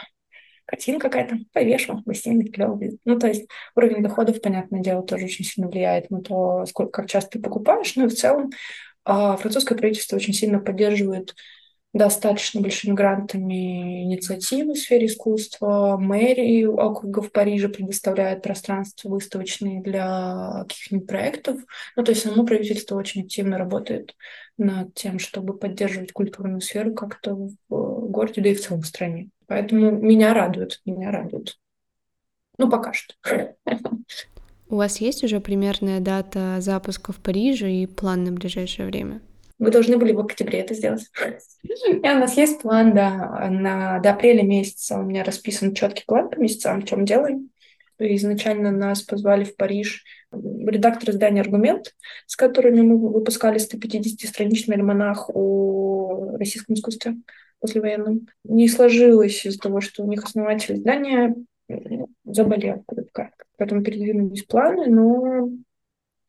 Картина 0.65 0.99
какая-то, 0.99 1.37
повешу, 1.53 2.01
бассейн 2.05 2.51
клевый. 2.51 2.99
Ну, 3.05 3.17
то 3.19 3.27
есть 3.27 3.47
уровень 3.75 4.03
доходов, 4.03 4.41
понятное 4.41 4.81
дело, 4.81 5.03
тоже 5.03 5.25
очень 5.25 5.45
сильно 5.45 5.69
влияет 5.69 6.09
на 6.09 6.21
то, 6.21 6.65
сколько, 6.65 7.01
как 7.01 7.09
часто 7.09 7.31
ты 7.31 7.39
покупаешь. 7.39 7.95
Ну 7.95 8.07
в 8.09 8.13
целом 8.13 8.49
а, 9.05 9.37
французское 9.37 9.77
правительство 9.77 10.17
очень 10.17 10.33
сильно 10.33 10.59
поддерживает 10.59 11.35
достаточно 11.93 12.61
большими 12.61 12.93
грантами 12.93 14.03
инициативы 14.03 14.73
в 14.73 14.77
сфере 14.77 15.07
искусства. 15.07 15.97
Мэрии 15.97 16.65
округа 16.65 17.21
в 17.21 17.31
Париже 17.31 17.69
предоставляет 17.69 18.43
пространство 18.43 19.09
выставочные 19.09 19.81
для 19.81 20.65
каких-нибудь 20.67 21.07
проектов. 21.07 21.59
Ну, 21.95 22.03
то 22.03 22.11
есть 22.11 22.23
само 22.23 22.45
правительство 22.45 22.95
очень 22.95 23.23
активно 23.23 23.57
работает 23.57 24.15
над 24.57 24.93
тем, 24.93 25.19
чтобы 25.19 25.57
поддерживать 25.57 26.11
культурную 26.11 26.61
сферу 26.61 26.93
как-то 26.93 27.35
в 27.35 27.55
городе, 27.69 28.41
да 28.41 28.49
и 28.49 28.55
в 28.55 28.61
целом 28.61 28.81
в 28.81 28.87
стране. 28.87 29.29
Поэтому 29.47 29.91
меня 29.91 30.33
радует, 30.33 30.81
меня 30.85 31.11
радует. 31.11 31.57
Ну, 32.57 32.69
пока 32.69 32.91
что. 32.93 33.13
У 34.69 34.75
вас 34.75 34.99
есть 34.99 35.23
уже 35.23 35.39
примерная 35.39 36.01
дата 36.01 36.57
запуска 36.59 37.13
в 37.13 37.17
Париже 37.17 37.71
и 37.71 37.85
план 37.85 38.25
на 38.25 38.31
ближайшее 38.33 38.87
время? 38.87 39.21
Мы 39.59 39.71
должны 39.71 39.97
были 39.97 40.11
в 40.11 40.19
октябре 40.19 40.59
это 40.59 40.73
сделать. 40.73 41.09
И 41.87 41.93
у 41.93 42.01
нас 42.01 42.37
есть 42.37 42.61
план, 42.61 42.93
да, 42.93 43.49
на, 43.49 43.99
до 43.99 44.11
апреля 44.11 44.43
месяца 44.43 44.99
у 44.99 45.03
меня 45.03 45.23
расписан 45.23 45.73
четкий 45.73 46.03
план 46.05 46.29
по 46.29 46.39
месяцам, 46.39 46.81
в 46.81 46.85
чем 46.85 47.05
делаем. 47.05 47.49
Изначально 47.99 48.71
нас 48.71 49.01
позвали 49.01 49.43
в 49.43 49.55
Париж 49.55 50.03
редактор 50.31 51.09
издания 51.09 51.41
«Аргумент», 51.41 51.95
с 52.27 52.35
которыми 52.35 52.81
мы 52.81 52.97
выпускали 52.97 53.59
150-страничный 53.59 54.75
альманах 54.75 55.29
о 55.33 56.37
российском 56.37 56.75
искусстве 56.75 57.15
послевоенном. 57.59 58.27
Не 58.43 58.67
сложилось 58.67 59.45
из-за 59.45 59.57
того, 59.57 59.81
что 59.81 60.03
у 60.03 60.07
них 60.07 60.23
основатель 60.23 60.75
издания 60.75 61.33
заболел, 62.23 62.85
поэтому 63.57 63.83
передвинулись 63.83 64.43
планы, 64.43 64.87
но 64.87 65.49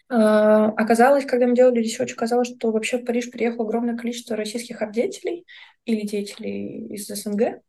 оказалось, 0.08 1.26
когда 1.26 1.46
мы 1.46 1.54
делали 1.54 1.80
research, 1.80 2.12
оказалось, 2.12 2.48
что 2.48 2.70
вообще 2.70 2.98
в 2.98 3.04
Париж 3.04 3.30
приехало 3.30 3.66
огромное 3.66 3.96
количество 3.96 4.36
российских 4.36 4.80
арт-деятелей 4.80 5.44
или 5.84 6.06
деятелей 6.06 6.86
из 6.88 7.06
СНГ. 7.06 7.60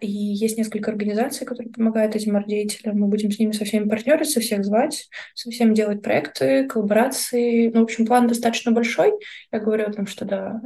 И 0.00 0.06
есть 0.10 0.56
несколько 0.56 0.90
организаций, 0.90 1.46
которые 1.46 1.72
помогают 1.72 2.14
этим 2.14 2.36
арт-деятелям. 2.36 2.98
Мы 2.98 3.08
будем 3.08 3.30
с 3.32 3.38
ними 3.38 3.52
со 3.52 3.64
всеми 3.64 3.88
партнериться, 3.88 4.40
всех 4.40 4.64
звать, 4.64 5.08
со 5.34 5.50
всеми 5.50 5.74
делать 5.74 6.02
проекты, 6.02 6.66
коллаборации. 6.66 7.68
Ну, 7.68 7.80
в 7.80 7.84
общем, 7.84 8.06
план 8.06 8.28
достаточно 8.28 8.70
большой. 8.70 9.12
Я 9.50 9.58
говорю 9.58 9.86
о 9.86 9.92
том, 9.92 10.06
что 10.06 10.24
да, 10.24 10.60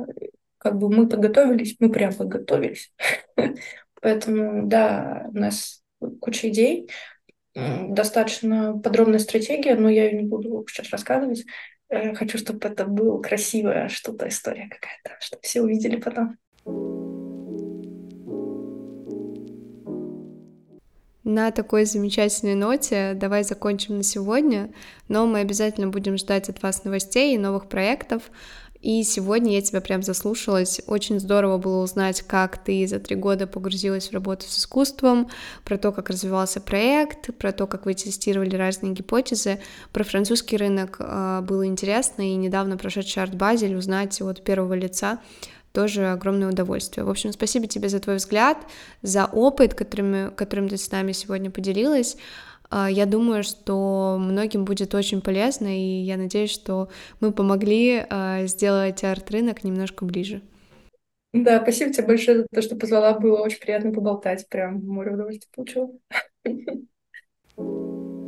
как 0.58 0.76
бы 0.76 0.90
мы 0.90 1.08
подготовились, 1.08 1.76
мы 1.78 1.90
прям 1.90 2.12
подготовились. 2.12 2.92
Поэтому, 4.02 4.66
да, 4.66 5.26
у 5.32 5.38
нас 5.38 5.82
куча 6.20 6.48
идей 6.48 6.88
достаточно 7.54 8.78
подробная 8.78 9.18
стратегия, 9.18 9.74
но 9.74 9.88
я 9.88 10.04
ее 10.04 10.22
не 10.22 10.28
буду 10.28 10.64
сейчас 10.68 10.90
рассказывать. 10.90 11.44
Э, 11.88 12.14
хочу, 12.14 12.38
чтобы 12.38 12.66
это 12.66 12.86
было 12.86 13.20
красивая 13.20 13.88
что-то, 13.88 14.28
история 14.28 14.68
какая-то, 14.68 15.16
чтобы 15.20 15.42
все 15.42 15.60
увидели 15.60 15.96
потом. 15.96 16.38
На 21.24 21.52
такой 21.52 21.84
замечательной 21.84 22.56
ноте 22.56 23.12
давай 23.14 23.44
закончим 23.44 23.98
на 23.98 24.02
сегодня, 24.02 24.72
но 25.08 25.26
мы 25.26 25.40
обязательно 25.40 25.88
будем 25.88 26.16
ждать 26.16 26.48
от 26.48 26.62
вас 26.62 26.82
новостей 26.84 27.34
и 27.34 27.38
новых 27.38 27.68
проектов. 27.68 28.22
И 28.82 29.04
сегодня 29.04 29.54
я 29.54 29.62
тебя 29.62 29.80
прям 29.80 30.02
заслушалась. 30.02 30.80
Очень 30.88 31.20
здорово 31.20 31.56
было 31.56 31.82
узнать, 31.82 32.22
как 32.22 32.58
ты 32.58 32.84
за 32.88 32.98
три 32.98 33.14
года 33.14 33.46
погрузилась 33.46 34.08
в 34.08 34.12
работу 34.12 34.44
с 34.48 34.58
искусством, 34.58 35.30
про 35.64 35.78
то, 35.78 35.92
как 35.92 36.10
развивался 36.10 36.60
проект, 36.60 37.34
про 37.36 37.52
то, 37.52 37.68
как 37.68 37.86
вы 37.86 37.94
тестировали 37.94 38.56
разные 38.56 38.92
гипотезы. 38.92 39.60
Про 39.92 40.02
французский 40.02 40.56
рынок 40.56 40.96
э, 40.98 41.40
было 41.42 41.64
интересно, 41.64 42.22
и 42.22 42.34
недавно 42.34 42.76
прошедший 42.76 43.22
арт-базель 43.22 43.76
узнать 43.76 44.20
от 44.20 44.42
первого 44.42 44.74
лица 44.74 45.20
тоже 45.72 46.08
огромное 46.08 46.48
удовольствие. 46.50 47.04
В 47.04 47.10
общем, 47.10 47.32
спасибо 47.32 47.66
тебе 47.66 47.88
за 47.88 47.98
твой 47.98 48.16
взгляд, 48.16 48.58
за 49.00 49.24
опыт, 49.26 49.74
которым, 49.74 50.30
которым 50.32 50.68
ты 50.68 50.76
с 50.76 50.90
нами 50.90 51.12
сегодня 51.12 51.50
поделилась. 51.50 52.16
А, 52.74 52.90
я 52.90 53.04
думаю, 53.04 53.44
что 53.44 54.16
многим 54.18 54.64
будет 54.64 54.94
очень 54.94 55.20
полезно, 55.20 55.68
и 55.68 56.00
я 56.00 56.16
надеюсь, 56.16 56.50
что 56.50 56.88
мы 57.20 57.30
помогли 57.30 58.06
а, 58.08 58.46
сделать 58.46 59.04
арт-рынок 59.04 59.62
немножко 59.62 60.06
ближе. 60.06 60.40
Да, 61.34 61.60
спасибо 61.60 61.92
тебе 61.92 62.06
большое 62.06 62.38
за 62.38 62.46
то, 62.50 62.62
что 62.62 62.76
позвала. 62.76 63.12
Было 63.18 63.42
очень 63.42 63.60
приятно 63.60 63.92
поболтать. 63.92 64.48
Прям 64.48 64.84
море 64.86 65.12
удовольствия 65.12 65.50
получила. 65.54 65.90